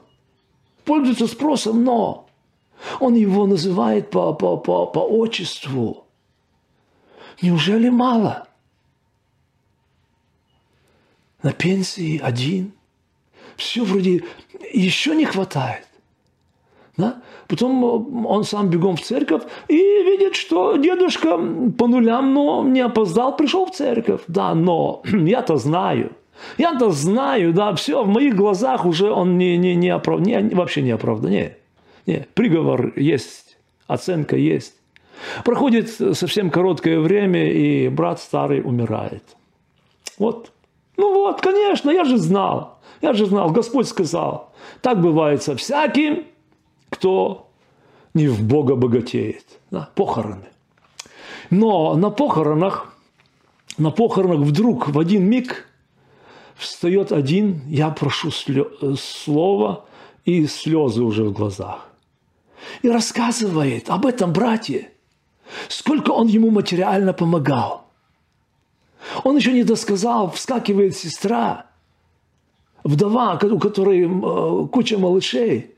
Пользуются 0.84 1.26
спросом, 1.26 1.84
но 1.84 2.28
он 2.98 3.14
его 3.14 3.46
называет 3.46 4.10
по, 4.10 4.32
по, 4.32 4.56
по, 4.56 4.86
по 4.86 5.00
отчеству. 5.00 6.06
Неужели 7.42 7.88
мало? 7.88 8.46
На 11.42 11.52
пенсии 11.52 12.20
один. 12.22 12.72
Все 13.56 13.84
вроде 13.84 14.24
еще 14.72 15.14
не 15.14 15.24
хватает. 15.24 15.86
Да? 16.96 17.22
Потом 17.48 18.26
он 18.26 18.44
сам 18.44 18.68
бегом 18.68 18.96
в 18.96 19.02
церковь 19.02 19.42
и 19.68 19.74
видит, 19.76 20.36
что 20.36 20.76
дедушка 20.76 21.38
по 21.78 21.86
нулям, 21.86 22.34
но 22.34 22.64
не 22.64 22.80
опоздал, 22.80 23.36
пришел 23.36 23.66
в 23.66 23.72
церковь. 23.72 24.20
Да, 24.28 24.54
но 24.54 25.02
я-то 25.12 25.56
знаю. 25.56 26.12
Я-то 26.56 26.90
знаю, 26.90 27.52
да, 27.52 27.74
все, 27.74 28.02
в 28.02 28.08
моих 28.08 28.34
глазах 28.34 28.86
уже 28.86 29.10
он 29.10 29.36
не, 29.36 29.58
не, 29.58 29.74
не, 29.74 29.90
оправ... 29.90 30.20
не 30.20 30.54
вообще 30.54 30.80
не 30.80 30.90
оправдан. 30.90 31.30
Не, 31.30 31.56
не, 32.06 32.26
приговор 32.34 32.92
есть, 32.96 33.58
оценка 33.86 34.36
есть. 34.36 34.74
Проходит 35.44 35.90
совсем 35.90 36.50
короткое 36.50 36.98
время, 36.98 37.52
и 37.52 37.88
брат 37.88 38.20
старый 38.20 38.62
умирает. 38.62 39.22
Вот. 40.18 40.50
Ну 41.00 41.14
вот, 41.14 41.40
конечно, 41.40 41.90
я 41.90 42.04
же 42.04 42.18
знал. 42.18 42.78
Я 43.00 43.14
же 43.14 43.24
знал, 43.24 43.50
Господь 43.50 43.88
сказал. 43.88 44.52
Так 44.82 45.00
бывает 45.00 45.42
со 45.42 45.56
всяким, 45.56 46.26
кто 46.90 47.48
не 48.12 48.28
в 48.28 48.42
Бога 48.42 48.76
богатеет. 48.76 49.46
Да, 49.70 49.88
похороны. 49.94 50.44
Но 51.48 51.94
на 51.94 52.10
похоронах, 52.10 52.92
на 53.78 53.90
похоронах 53.90 54.40
вдруг 54.40 54.88
в 54.88 54.98
один 54.98 55.24
миг 55.24 55.66
встает 56.54 57.12
один, 57.12 57.62
я 57.66 57.88
прошу 57.88 58.30
слова, 58.30 59.86
и 60.26 60.46
слезы 60.46 61.02
уже 61.02 61.24
в 61.24 61.32
глазах. 61.32 61.88
И 62.82 62.90
рассказывает 62.90 63.88
об 63.88 64.04
этом 64.04 64.34
брате, 64.34 64.90
сколько 65.68 66.10
он 66.10 66.26
ему 66.26 66.50
материально 66.50 67.14
помогал. 67.14 67.89
Он 69.24 69.36
еще 69.36 69.52
не 69.52 69.64
досказал, 69.64 70.30
вскакивает 70.30 70.96
сестра, 70.96 71.66
вдова, 72.84 73.38
у 73.42 73.58
которой 73.58 74.04
э, 74.04 74.68
куча 74.68 74.98
малышей. 74.98 75.74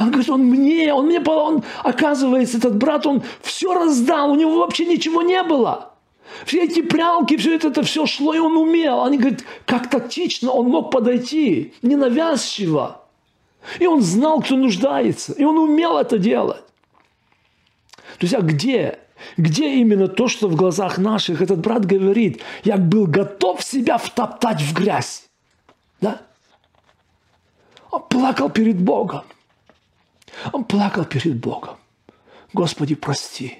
Он 0.00 0.08
говорит, 0.08 0.30
он 0.30 0.44
мне, 0.44 0.92
он 0.92 1.06
мне, 1.06 1.20
он, 1.20 1.62
оказывается, 1.84 2.58
этот 2.58 2.76
брат, 2.76 3.06
он 3.06 3.22
все 3.42 3.74
раздал, 3.74 4.32
у 4.32 4.36
него 4.36 4.58
вообще 4.58 4.86
ничего 4.86 5.22
не 5.22 5.42
было. 5.42 5.92
Все 6.44 6.64
эти 6.64 6.82
прялки, 6.82 7.36
все 7.36 7.54
это, 7.54 7.68
это 7.68 7.82
все 7.82 8.06
шло, 8.06 8.34
и 8.34 8.38
он 8.38 8.56
умел. 8.56 9.04
Они 9.04 9.18
говорят, 9.18 9.44
как 9.64 9.90
тактично 9.90 10.50
он 10.50 10.68
мог 10.68 10.90
подойти, 10.90 11.74
ненавязчиво. 11.82 13.02
И 13.78 13.86
он 13.86 14.02
знал, 14.02 14.40
кто 14.40 14.56
нуждается, 14.56 15.32
и 15.32 15.44
он 15.44 15.58
умел 15.58 15.98
это 15.98 16.18
делать. 16.18 16.64
То 18.18 18.24
есть, 18.24 18.34
а 18.34 18.40
где 18.40 18.98
где 19.36 19.76
именно 19.76 20.08
то, 20.08 20.28
что 20.28 20.48
в 20.48 20.56
глазах 20.56 20.98
наших 20.98 21.42
этот 21.42 21.60
брат 21.60 21.84
говорит, 21.84 22.42
я 22.64 22.76
был 22.76 23.06
готов 23.06 23.62
себя 23.62 23.98
втоптать 23.98 24.60
в 24.60 24.74
грязь. 24.74 25.28
Да? 26.00 26.20
Он 27.90 28.02
плакал 28.02 28.50
перед 28.50 28.80
Богом. 28.80 29.24
Он 30.52 30.64
плакал 30.64 31.04
перед 31.04 31.36
Богом. 31.36 31.76
Господи, 32.52 32.94
прости. 32.94 33.58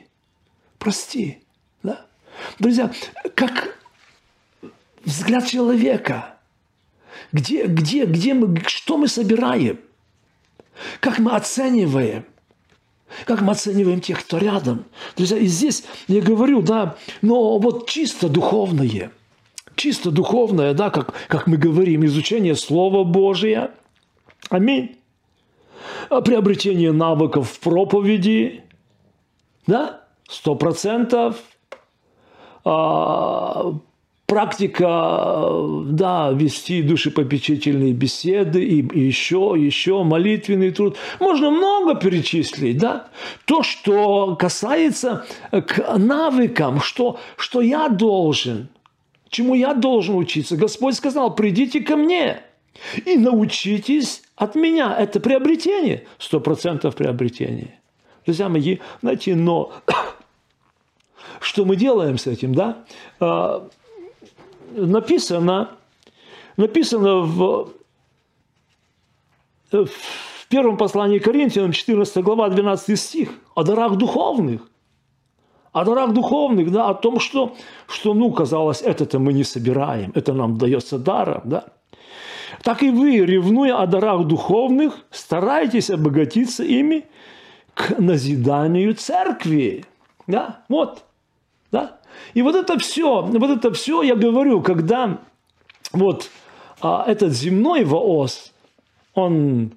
Прости. 0.79 1.43
Да? 1.83 2.07
Друзья, 2.59 2.93
как 3.35 3.79
взгляд 5.05 5.47
человека, 5.47 6.37
где, 7.33 7.67
где, 7.67 8.05
где 8.05 8.35
мы, 8.35 8.61
что 8.67 8.99
мы 8.99 9.09
собираем, 9.09 9.81
как 11.01 11.19
мы 11.19 11.33
оцениваем– 11.33 12.25
как 13.25 13.41
мы 13.41 13.53
оцениваем 13.53 14.01
тех, 14.01 14.21
кто 14.21 14.39
рядом? 14.39 14.85
Друзья, 15.17 15.39
и 15.39 15.47
здесь 15.47 15.85
я 16.09 16.21
говорю, 16.21 16.63
да, 16.63 16.97
но 17.23 17.59
вот 17.59 17.89
чисто 17.89 18.29
духовное, 18.29 19.11
чисто 19.75 20.11
духовное, 20.11 20.75
да, 20.75 20.91
как, 20.91 21.15
как 21.29 21.47
мы 21.47 21.57
говорим, 21.57 22.05
изучение 22.05 22.55
Слова 22.55 23.05
Божия. 23.05 23.71
Аминь. 24.51 24.97
Приобретение 26.09 26.93
навыков 26.93 27.59
проповеди, 27.61 28.63
да, 29.67 30.05
сто 30.29 30.55
процентов. 30.55 31.37
Практика, 34.27 35.53
да, 35.85 36.33
вести 36.33 36.83
душепопечительные 36.83 37.93
беседы 37.93 38.65
и 38.65 39.07
еще, 39.07 39.55
еще 39.57 40.03
молитвенный 40.03 40.73
труд. 40.73 40.97
Можно 41.21 41.53
много 41.53 41.95
перечислить, 41.95 42.77
да. 42.79 43.09
То, 43.45 43.63
что 43.63 44.35
касается 44.35 45.25
к 45.53 45.97
навыкам, 45.97 46.81
что, 46.81 47.21
что 47.37 47.61
я 47.61 47.89
должен, 47.89 48.69
чему 49.29 49.55
я 49.55 49.75
должен 49.75 50.17
учиться. 50.17 50.57
Господь 50.57 50.97
сказал, 50.97 51.33
придите 51.33 51.81
ко 51.81 51.97
мне 51.97 52.41
и 53.05 53.17
научитесь 53.17 54.23
от 54.35 54.57
меня. 54.57 54.97
Это 54.99 55.21
приобретение, 55.21 56.05
сто 56.19 56.41
процентов 56.41 56.97
приобретение. 56.97 57.79
Друзья 58.25 58.49
мои, 58.49 58.79
знаете, 59.03 59.37
но 59.37 59.73
что 61.41 61.65
мы 61.65 61.77
делаем 61.77 62.19
с 62.19 62.27
этим, 62.27 62.57
да? 62.57 62.85
Написано, 64.73 65.71
написано 66.57 67.21
в, 67.21 67.73
в 69.71 70.49
первом 70.49 70.77
послании 70.77 71.19
Коринфянам, 71.19 71.73
14 71.73 72.23
глава, 72.25 72.49
12 72.49 72.99
стих, 72.99 73.31
о 73.55 73.63
дарах 73.63 73.97
духовных. 73.97 74.63
О 75.73 75.85
дарах 75.85 76.13
духовных, 76.13 76.73
да, 76.73 76.89
о 76.89 76.95
том, 76.95 77.21
что, 77.21 77.55
что 77.87 78.15
ну, 78.15 78.33
казалось, 78.33 78.81
это-то 78.83 79.19
мы 79.19 79.33
не 79.33 79.45
собираем, 79.45 80.11
это 80.15 80.33
нам 80.33 80.57
дается 80.57 80.99
даром, 80.99 81.43
да. 81.45 81.65
Так 82.63 82.83
и 82.83 82.91
вы, 82.91 83.19
ревнуя 83.19 83.83
о 83.83 83.87
дарах 83.87 84.27
духовных, 84.27 85.05
старайтесь 85.11 85.91
обогатиться 85.91 86.65
ими 86.65 87.05
к 87.75 87.99
назиданию 87.99 88.95
церкви. 88.95 89.85
Да? 90.27 90.65
Вот. 90.69 91.05
Да? 91.73 91.99
И 92.35 92.43
вот 92.43 92.55
это 92.55 92.79
все, 92.79 93.23
вот 93.23 93.51
это 93.51 93.73
все 93.73 94.03
я 94.03 94.17
говорю, 94.17 94.63
когда 94.63 95.19
вот 95.93 96.31
а, 96.81 97.05
этот 97.07 97.33
земной 97.33 97.85
воос, 97.85 98.53
он 99.15 99.73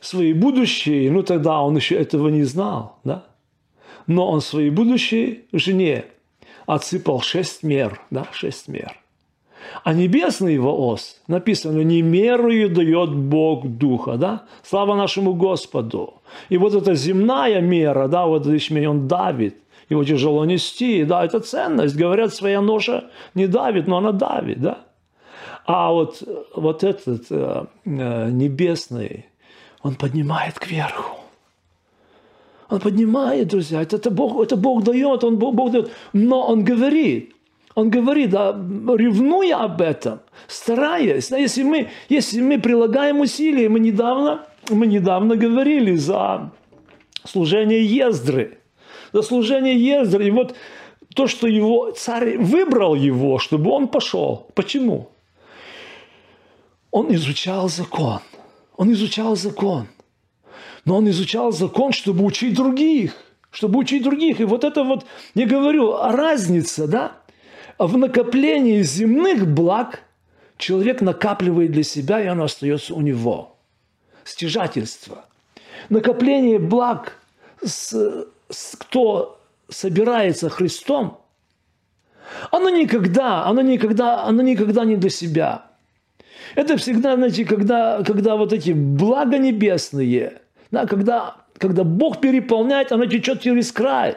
свои 0.00 0.32
будущие, 0.32 1.10
ну 1.10 1.22
тогда 1.22 1.60
он 1.60 1.76
еще 1.76 1.96
этого 1.96 2.28
не 2.28 2.44
знал, 2.44 2.98
да? 3.04 3.24
Но 4.06 4.30
он 4.30 4.40
своей 4.40 4.70
будущей 4.70 5.44
жене 5.52 6.06
отсыпал 6.66 7.20
шесть 7.20 7.62
мер, 7.62 8.00
да, 8.10 8.26
шесть 8.32 8.68
мер. 8.68 8.98
А 9.84 9.94
небесный 9.94 10.58
воос, 10.58 11.20
написано, 11.28 11.82
не 11.82 12.02
мерою 12.02 12.68
дает 12.68 13.14
Бог 13.14 13.66
Духа, 13.66 14.16
да? 14.16 14.44
Слава 14.62 14.96
нашему 14.96 15.34
Господу. 15.34 16.14
И 16.48 16.58
вот 16.58 16.74
эта 16.74 16.94
земная 16.94 17.60
мера, 17.60 18.08
да, 18.08 18.26
вот 18.26 18.46
он 18.46 19.08
давит, 19.08 19.61
его 19.92 20.04
тяжело 20.04 20.44
нести, 20.44 21.04
да, 21.04 21.24
это 21.24 21.40
ценность. 21.40 21.96
Говорят, 21.96 22.34
своя 22.34 22.60
ноша 22.60 23.10
не 23.34 23.46
давит, 23.46 23.86
но 23.86 23.98
она 23.98 24.12
давит, 24.12 24.60
да. 24.60 24.78
А 25.64 25.92
вот, 25.92 26.22
вот 26.56 26.84
этот 26.84 27.26
э, 27.30 27.64
э 27.84 28.30
небесный, 28.30 29.26
он 29.82 29.94
поднимает 29.94 30.58
кверху. 30.58 31.18
Он 32.68 32.80
поднимает, 32.80 33.48
друзья, 33.48 33.82
это, 33.82 33.96
это, 33.96 34.10
Бог, 34.10 34.42
это 34.42 34.56
Бог 34.56 34.82
дает, 34.82 35.24
он, 35.24 35.36
Бог, 35.36 35.54
Бог 35.54 35.70
дает. 35.72 35.90
Но 36.14 36.48
Он 36.48 36.64
говорит, 36.64 37.34
Он 37.74 37.90
говорит, 37.90 38.30
да, 38.30 38.52
ревнуя 38.52 39.58
об 39.64 39.80
этом, 39.80 40.20
стараясь, 40.48 41.28
да, 41.28 41.36
если, 41.36 41.64
мы, 41.64 41.88
если 42.08 42.40
мы 42.40 42.58
прилагаем 42.58 43.20
усилия, 43.20 43.68
мы 43.68 43.78
недавно, 43.78 44.46
мы 44.70 44.86
недавно 44.86 45.36
говорили 45.36 45.96
за 45.96 46.50
служение 47.24 47.84
Ездры, 47.84 48.58
за 49.12 49.22
служение 49.22 49.74
и 49.74 50.30
вот 50.30 50.54
то, 51.14 51.26
что 51.26 51.46
его 51.46 51.90
царь 51.90 52.38
выбрал 52.38 52.94
его, 52.94 53.38
чтобы 53.38 53.70
он 53.70 53.88
пошел. 53.88 54.46
Почему? 54.54 55.10
Он 56.90 57.14
изучал 57.14 57.68
закон. 57.68 58.20
Он 58.76 58.92
изучал 58.92 59.36
закон 59.36 59.88
но 60.84 60.96
он 60.96 61.08
изучал 61.08 61.52
закон, 61.52 61.92
чтобы 61.92 62.24
учить 62.24 62.54
других, 62.54 63.14
чтобы 63.50 63.78
учить 63.78 64.02
других. 64.02 64.40
И 64.40 64.44
вот 64.44 64.64
это 64.64 64.82
вот, 64.82 65.06
я 65.34 65.46
говорю, 65.46 65.96
разница, 65.96 66.86
да, 66.86 67.12
в 67.78 67.96
накоплении 67.96 68.82
земных 68.82 69.46
благ 69.46 70.02
человек 70.56 71.00
накапливает 71.00 71.72
для 71.72 71.82
себя, 71.82 72.20
и 72.22 72.26
оно 72.26 72.44
остается 72.44 72.94
у 72.94 73.00
него. 73.00 73.56
Стяжательство. 74.24 75.24
Накопление 75.88 76.58
благ, 76.58 77.18
с, 77.64 78.26
кто 78.78 79.40
собирается 79.68 80.48
Христом, 80.48 81.20
оно 82.50 82.68
никогда, 82.68 83.44
оно 83.44 83.60
никогда, 83.60 84.24
оно 84.24 84.42
никогда 84.42 84.84
не 84.84 84.96
для 84.96 85.10
себя. 85.10 85.66
Это 86.54 86.76
всегда, 86.76 87.16
знаете, 87.16 87.44
когда, 87.44 88.02
когда 88.04 88.36
вот 88.36 88.52
эти 88.52 88.72
блага 88.72 89.38
небесные– 89.38 90.34
да, 90.72 90.86
когда, 90.86 91.36
когда 91.58 91.84
Бог 91.84 92.20
переполняет, 92.20 92.90
оно 92.90 93.06
течет 93.06 93.42
через 93.42 93.70
край. 93.70 94.16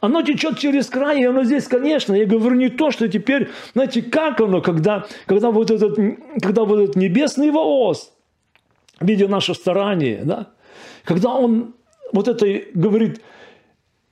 Оно 0.00 0.22
течет 0.22 0.58
через 0.58 0.86
край, 0.86 1.20
и 1.20 1.24
оно 1.24 1.44
здесь, 1.44 1.66
конечно, 1.66 2.14
я 2.14 2.24
говорю 2.24 2.56
не 2.56 2.70
то, 2.70 2.90
что 2.90 3.08
теперь, 3.08 3.50
знаете, 3.74 4.02
как 4.02 4.40
оно, 4.40 4.60
когда, 4.60 5.06
когда, 5.26 5.50
вот, 5.50 5.70
этот, 5.70 5.98
когда 6.40 6.64
вот 6.64 6.80
этот 6.80 6.96
небесный 6.96 7.50
воос, 7.50 8.12
видя 9.00 9.28
наше 9.28 9.54
старание, 9.54 10.22
да, 10.24 10.48
когда 11.04 11.34
он 11.34 11.74
вот 12.12 12.28
это 12.28 12.46
говорит, 12.74 13.20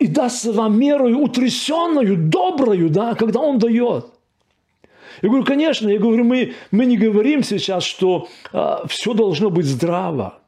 и 0.01 0.07
даст 0.07 0.47
вам 0.47 0.81
мерою 0.81 1.19
утрясенную, 1.21 2.17
добрую, 2.17 2.89
да, 2.91 3.15
когда 3.15 3.41
он 3.41 3.59
дает. 3.59 4.07
Я 5.23 5.29
говорю, 5.29 5.45
конечно, 5.45 5.89
я 5.89 5.99
говорю, 5.99 6.25
мы, 6.25 6.55
мы 6.71 6.87
не 6.87 6.97
говорим 6.97 7.43
сейчас, 7.43 7.85
что 7.85 8.29
а, 8.53 8.87
все 8.89 9.13
должно 9.13 9.51
быть 9.51 9.67
здраво. 9.67 10.39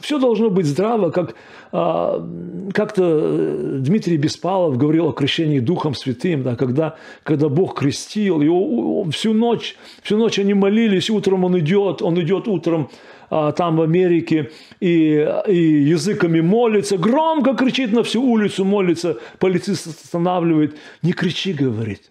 Все 0.00 0.18
должно 0.18 0.50
быть 0.50 0.66
здраво, 0.66 1.10
как 1.10 1.34
а, 1.72 2.24
как-то 2.72 3.02
э, 3.02 3.76
Дмитрий 3.80 4.16
Беспалов 4.16 4.76
говорил 4.76 5.08
о 5.08 5.12
крещении 5.12 5.58
Духом 5.58 5.94
Святым, 5.94 6.44
да, 6.44 6.54
когда, 6.54 6.96
когда 7.24 7.48
Бог 7.48 7.78
крестил, 7.78 8.40
и 8.42 9.10
всю 9.10 9.32
ночь, 9.32 9.76
всю 10.02 10.16
ночь 10.16 10.38
они 10.38 10.54
молились, 10.54 11.10
утром 11.10 11.44
он 11.44 11.58
идет, 11.58 12.00
он 12.00 12.20
идет 12.20 12.46
утром 12.46 12.90
там 13.28 13.76
в 13.76 13.82
Америке 13.82 14.50
и, 14.80 15.26
и 15.46 15.56
языками 15.56 16.40
молится, 16.40 16.98
громко 16.98 17.54
кричит 17.54 17.92
на 17.92 18.02
всю 18.02 18.22
улицу, 18.22 18.64
молится, 18.64 19.18
полицист 19.38 19.86
останавливает, 19.86 20.76
не 21.02 21.12
кричи, 21.12 21.52
говорит, 21.52 22.10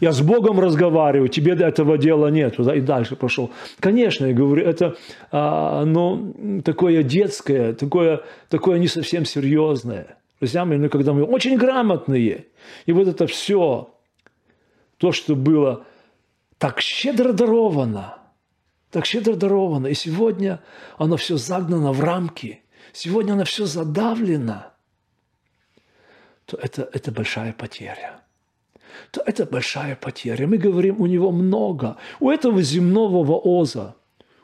я 0.00 0.12
с 0.12 0.20
Богом 0.20 0.60
разговариваю, 0.60 1.28
тебе 1.28 1.54
до 1.54 1.66
этого 1.66 1.98
дела 1.98 2.28
нет. 2.28 2.58
И 2.58 2.80
дальше 2.80 3.16
пошел. 3.16 3.50
Конечно, 3.80 4.26
я 4.26 4.32
говорю, 4.32 4.64
это 4.64 4.96
а, 5.30 5.84
ну, 5.84 6.62
такое 6.64 7.02
детское, 7.02 7.72
такое, 7.74 8.22
такое 8.48 8.78
не 8.78 8.88
совсем 8.88 9.24
серьезное. 9.24 10.16
Друзья 10.40 10.64
мои, 10.64 10.78
ну, 10.78 10.88
когда 10.88 11.12
мы 11.12 11.24
очень 11.24 11.56
грамотные, 11.56 12.46
и 12.86 12.92
вот 12.92 13.08
это 13.08 13.26
все, 13.26 13.94
то, 14.98 15.12
что 15.12 15.36
было 15.36 15.84
так 16.58 16.80
щедро 16.80 17.32
даровано, 17.32 18.18
так 18.94 19.06
щедро 19.06 19.34
даровано, 19.34 19.88
и 19.88 19.94
сегодня 19.94 20.60
оно 20.98 21.16
все 21.16 21.36
загнано 21.36 21.92
в 21.92 22.00
рамки, 22.00 22.62
сегодня 22.92 23.32
оно 23.32 23.44
все 23.44 23.66
задавлено, 23.66 24.66
то 26.44 26.56
это, 26.62 26.88
это 26.92 27.10
большая 27.10 27.52
потеря 27.52 28.20
то 29.10 29.20
это 29.26 29.46
большая 29.46 29.96
потеря. 29.96 30.46
Мы 30.46 30.56
говорим, 30.56 31.00
у 31.00 31.06
него 31.06 31.32
много. 31.32 31.96
У 32.20 32.30
этого 32.30 32.62
земного 32.62 33.24
вооза 33.24 33.96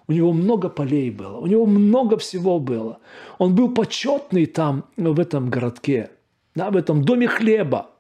у 0.08 0.12
него 0.12 0.32
много 0.32 0.68
полей 0.68 1.10
было, 1.10 1.38
у 1.38 1.46
него 1.46 1.66
много 1.66 2.16
всего 2.16 2.58
было. 2.58 2.98
Он 3.38 3.54
был 3.54 3.72
почетный 3.72 4.46
там, 4.46 4.84
в 4.96 5.20
этом 5.20 5.50
городке, 5.50 6.10
да, 6.56 6.70
в 6.70 6.76
этом 6.76 7.04
доме 7.04 7.28
хлеба. 7.28 7.90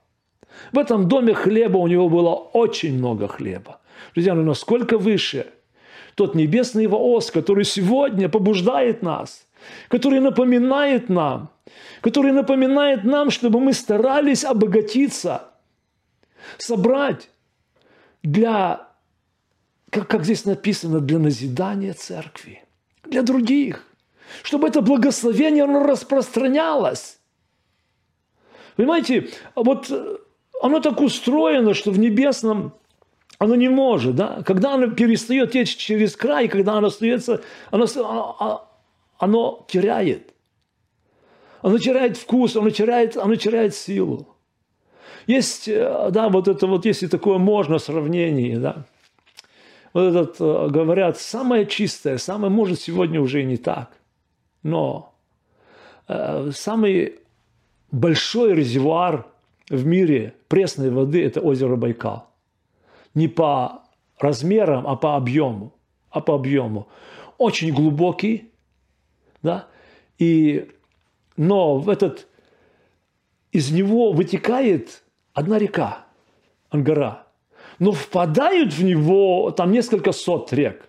В 0.72 0.78
этом 0.78 1.06
доме 1.06 1.34
хлеба 1.34 1.76
у 1.78 1.86
него 1.86 2.08
было 2.08 2.34
очень 2.34 2.98
много 2.98 3.28
хлеба. 3.28 3.78
Друзья, 4.14 4.34
ну 4.34 4.42
насколько 4.42 4.98
выше 4.98 5.46
тот 6.26 6.34
небесный 6.34 6.86
Вооз, 6.86 7.30
который 7.30 7.64
сегодня 7.64 8.28
побуждает 8.28 9.02
нас, 9.02 9.46
который 9.88 10.20
напоминает 10.20 11.08
нам, 11.08 11.50
который 12.00 12.32
напоминает 12.32 13.04
нам, 13.04 13.30
чтобы 13.30 13.60
мы 13.60 13.72
старались 13.72 14.44
обогатиться– 14.44 15.44
собрать 16.58 17.30
для, 18.22 18.88
как, 19.90 20.08
как 20.08 20.24
здесь 20.24 20.44
написано, 20.44 21.00
для 21.00 21.18
назидания 21.18 21.92
церкви, 21.92 22.62
для 23.04 23.22
других, 23.22 23.84
чтобы 24.42 24.68
это 24.68 24.80
благословение 24.80 25.64
оно 25.64 25.84
распространялось. 25.84 27.18
Понимаете, 28.76 29.30
вот 29.54 29.90
оно 30.62 30.80
так 30.80 31.00
устроено, 31.00 31.74
что 31.74 31.90
в 31.90 31.98
небесном 31.98 32.74
оно 33.40 33.54
не 33.54 33.70
может, 33.70 34.16
да? 34.16 34.42
Когда 34.44 34.74
оно 34.74 34.90
перестает 34.90 35.52
течь 35.52 35.74
через 35.74 36.14
край, 36.14 36.46
когда 36.46 36.74
оно 36.74 36.88
остается, 36.88 37.40
оно, 37.70 37.86
оно, 37.96 38.68
оно 39.18 39.66
теряет. 39.66 40.34
Оно 41.62 41.78
теряет 41.78 42.18
вкус, 42.18 42.54
оно 42.56 42.68
теряет, 42.68 43.16
оно 43.16 43.36
теряет 43.36 43.74
силу. 43.74 44.28
Есть, 45.26 45.68
э, 45.68 46.10
да, 46.10 46.28
вот 46.28 46.48
это 46.48 46.66
вот, 46.66 46.84
если 46.84 47.06
такое 47.06 47.38
можно 47.38 47.78
сравнение, 47.78 48.58
да, 48.58 48.84
вот 49.94 50.02
этот, 50.02 50.36
э, 50.38 50.68
говорят, 50.68 51.18
самое 51.18 51.64
чистое, 51.64 52.18
самое, 52.18 52.52
может, 52.52 52.78
сегодня 52.78 53.22
уже 53.22 53.40
и 53.40 53.46
не 53.46 53.56
так, 53.56 53.90
но 54.62 55.14
э, 56.08 56.50
самый 56.54 57.20
большой 57.90 58.54
резервуар 58.54 59.26
в 59.70 59.86
мире 59.86 60.34
пресной 60.48 60.90
воды– 60.90 61.24
это 61.24 61.40
озеро 61.40 61.76
Байкал. 61.76 62.29
Не 63.14 63.28
по 63.28 63.82
размерам, 64.18 64.86
а 64.86 64.96
по 64.96 65.16
объему. 65.16 65.72
А 66.10 66.20
по 66.20 66.34
объему. 66.34 66.88
Очень 67.38 67.72
глубокий, 67.72 68.52
да, 69.42 69.68
и, 70.18 70.70
но 71.36 71.78
в 71.78 71.88
этот, 71.88 72.28
из 73.52 73.70
него 73.70 74.12
вытекает 74.12 75.02
одна 75.32 75.58
река, 75.58 76.04
Ангара. 76.68 77.26
Но 77.78 77.92
впадают 77.92 78.74
в 78.74 78.84
него 78.84 79.50
там 79.52 79.72
несколько 79.72 80.12
сот 80.12 80.52
рек. 80.52 80.88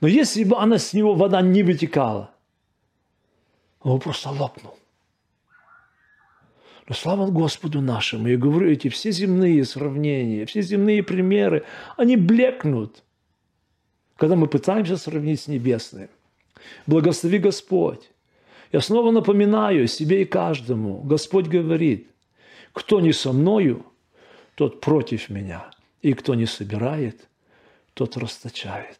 Но 0.00 0.08
если 0.08 0.44
бы 0.44 0.56
она 0.56 0.78
с 0.78 0.94
него 0.94 1.14
вода 1.14 1.42
не 1.42 1.62
вытекала, 1.62 2.30
он 3.82 4.00
просто 4.00 4.30
лопнул. 4.30 4.79
Но 6.90 6.96
слава 6.96 7.30
Господу 7.30 7.80
нашему, 7.80 8.26
я 8.26 8.36
говорю, 8.36 8.68
эти 8.68 8.88
все 8.88 9.12
земные 9.12 9.64
сравнения, 9.64 10.44
все 10.44 10.60
земные 10.60 11.04
примеры, 11.04 11.62
они 11.96 12.16
блекнут, 12.16 13.04
когда 14.16 14.34
мы 14.34 14.48
пытаемся 14.48 14.96
сравнить 14.96 15.40
с 15.40 15.46
небесным. 15.46 16.08
Благослови 16.88 17.38
Господь. 17.38 18.10
Я 18.72 18.80
снова 18.80 19.12
напоминаю 19.12 19.86
себе 19.86 20.22
и 20.22 20.24
каждому, 20.24 21.00
Господь 21.02 21.46
говорит, 21.46 22.10
кто 22.72 23.00
не 23.00 23.12
со 23.12 23.32
мною, 23.32 23.86
тот 24.56 24.80
против 24.80 25.30
меня, 25.30 25.70
и 26.02 26.12
кто 26.12 26.34
не 26.34 26.46
собирает, 26.46 27.28
тот 27.94 28.16
расточает. 28.16 28.98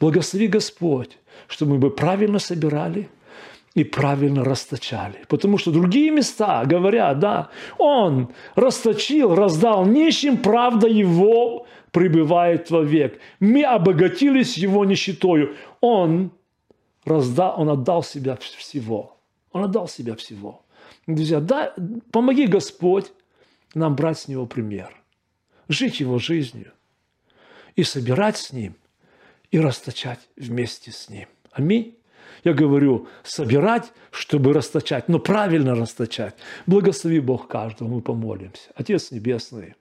Благослови 0.00 0.46
Господь, 0.46 1.18
чтобы 1.48 1.78
мы 1.78 1.90
правильно 1.90 2.38
собирали, 2.38 3.10
и 3.76 3.84
правильно 3.84 4.42
расточали. 4.42 5.22
Потому 5.28 5.58
что 5.58 5.70
другие 5.70 6.10
места 6.10 6.64
говорят, 6.64 7.18
да, 7.18 7.50
он 7.76 8.32
расточил, 8.54 9.34
раздал 9.34 9.84
нищим, 9.84 10.38
правда 10.38 10.86
его 10.86 11.66
пребывает 11.90 12.70
вовек. 12.70 13.20
Мы 13.38 13.64
обогатились 13.64 14.56
его 14.56 14.86
нищетою. 14.86 15.56
Он 15.82 16.30
раздал, 17.04 17.60
он 17.60 17.68
отдал 17.68 18.02
себя 18.02 18.36
всего. 18.36 19.18
Он 19.52 19.64
отдал 19.64 19.88
себя 19.88 20.16
всего. 20.16 20.64
Друзья, 21.06 21.40
да, 21.40 21.74
помоги 22.12 22.46
Господь 22.46 23.12
нам 23.74 23.94
брать 23.94 24.20
с 24.20 24.28
него 24.28 24.46
пример, 24.46 24.90
жить 25.68 26.00
его 26.00 26.18
жизнью 26.18 26.72
и 27.74 27.82
собирать 27.82 28.38
с 28.38 28.52
ним, 28.52 28.74
и 29.50 29.60
расточать 29.60 30.20
вместе 30.34 30.92
с 30.92 31.10
ним. 31.10 31.28
Аминь. 31.52 31.98
Я 32.46 32.54
говорю, 32.54 33.08
собирать, 33.24 33.92
чтобы 34.12 34.52
расточать, 34.52 35.08
но 35.08 35.18
правильно 35.18 35.74
расточать. 35.74 36.36
Благослови 36.64 37.18
Бог 37.18 37.48
каждому, 37.48 37.96
мы 37.96 38.00
помолимся. 38.00 38.70
Отец 38.76 39.10
Небесный, 39.10 39.74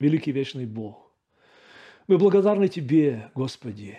великий 0.00 0.32
вечный 0.32 0.64
Бог, 0.64 1.12
мы 2.06 2.16
благодарны 2.16 2.68
Тебе, 2.68 3.30
Господи, 3.34 3.98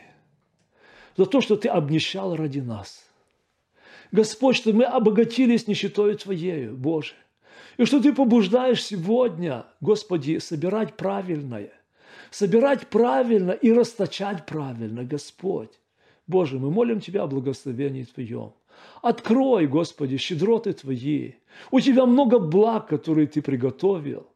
за 1.17 1.27
то, 1.27 1.39
что 1.39 1.55
Ты 1.55 1.67
обнищал 1.67 2.35
ради 2.35 2.61
нас. 2.61 3.05
Господь, 4.11 4.55
что 4.55 4.73
мы 4.73 4.85
обогатились 4.85 5.67
нищетой 5.67 6.15
Твоею, 6.15 6.75
Боже. 6.75 7.13
И 7.77 7.85
что 7.85 8.01
Ты 8.01 8.11
побуждаешь 8.11 8.83
сегодня, 8.83 9.67
Господи, 9.81 10.39
собирать 10.39 10.97
правильное, 10.97 11.71
собирать 12.31 12.87
правильно 12.87 13.51
и 13.51 13.71
расточать 13.71 14.47
правильно, 14.47 15.03
Господь. 15.03 15.69
Боже, 16.27 16.59
мы 16.59 16.69
молим 16.69 16.99
Тебя 16.99 17.23
о 17.23 17.27
благословении 17.27 18.03
Твоем. 18.03 18.53
Открой, 19.01 19.67
Господи, 19.67 20.17
щедроты 20.17 20.73
Твои. 20.73 21.33
У 21.71 21.79
Тебя 21.79 22.05
много 22.05 22.39
благ, 22.39 22.87
которые 22.87 23.27
Ты 23.27 23.41
приготовил 23.41 24.27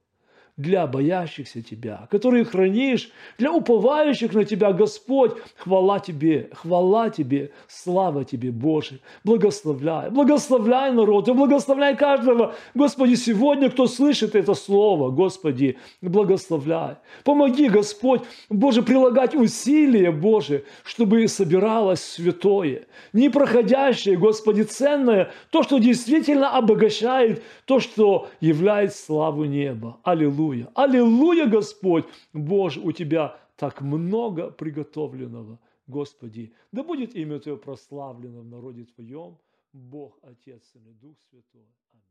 для 0.62 0.88
боящихся 0.88 1.62
Тебя, 1.62 2.08
которые 2.10 2.46
хранишь 2.46 3.12
для 3.38 3.52
уповающих 3.52 4.34
на 4.34 4.46
Тебя, 4.46 4.72
Господь. 4.72 5.34
Хвала 5.58 6.00
Тебе, 6.00 6.50
хвала 6.54 7.10
Тебе, 7.10 7.52
слава 7.68 8.24
Тебе, 8.24 8.52
Боже. 8.52 9.00
Благословляй, 9.24 10.10
благословляй 10.10 10.92
народ 10.92 11.28
и 11.28 11.34
благословляй 11.34 11.96
каждого. 11.96 12.54
Господи, 12.76 13.16
сегодня, 13.16 13.70
кто 13.70 13.88
слышит 13.88 14.36
это 14.36 14.54
слово, 14.54 15.10
Господи, 15.10 15.78
благословляй. 16.02 16.96
Помоги, 17.24 17.68
Господь, 17.70 18.22
Боже, 18.50 18.84
прилагать 18.84 19.36
усилия, 19.36 20.12
Боже, 20.12 20.64
чтобы 20.84 21.28
собиралось 21.28 22.02
святое, 22.04 22.84
непроходящее, 23.14 24.18
Господи, 24.18 24.62
ценное, 24.62 25.32
то, 25.50 25.64
что 25.64 25.80
действительно 25.80 26.52
обогащает, 26.52 27.44
то, 27.66 27.80
что 27.80 28.30
является 28.40 29.06
славу 29.06 29.46
неба. 29.46 29.98
Аллилуйя. 30.04 30.51
Аллилуйя! 30.52 30.72
Аллилуйя, 30.76 31.48
Господь! 31.48 32.06
Боже, 32.34 32.80
у 32.82 32.92
Тебя 32.92 33.40
так 33.56 33.82
много 33.82 34.52
приготовленного, 34.52 35.60
Господи. 35.88 36.54
Да 36.72 36.84
будет 36.84 37.16
имя 37.16 37.40
Твое 37.40 37.58
прославлено 37.58 38.42
в 38.42 38.46
народе 38.46 38.86
Твоем, 38.86 39.38
Бог, 39.74 40.20
Отец 40.24 40.64
и 40.76 40.80
Дух 40.80 41.18
Святой. 41.30 41.68
Аминь. 41.94 42.04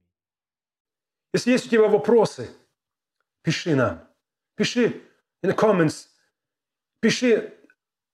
Если 1.35 1.53
есть 1.53 1.67
у 1.67 1.69
тебя 1.69 1.89
вопросы, 1.89 2.51
пиши 3.43 3.75
нам. 3.75 4.07
Пиши 4.57 5.03
in 5.43 5.51
the 5.51 5.57
comments. 5.57 6.09
Пиши 7.01 7.55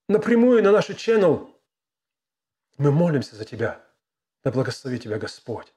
напрямую 0.08 0.62
на 0.62 0.72
наш 0.72 0.90
channel. 0.90 1.52
Мы 2.78 2.90
молимся 2.90 3.36
за 3.36 3.44
тебя. 3.44 3.84
Да 4.44 4.50
благослови 4.50 4.98
тебя 4.98 5.18
Господь. 5.18 5.72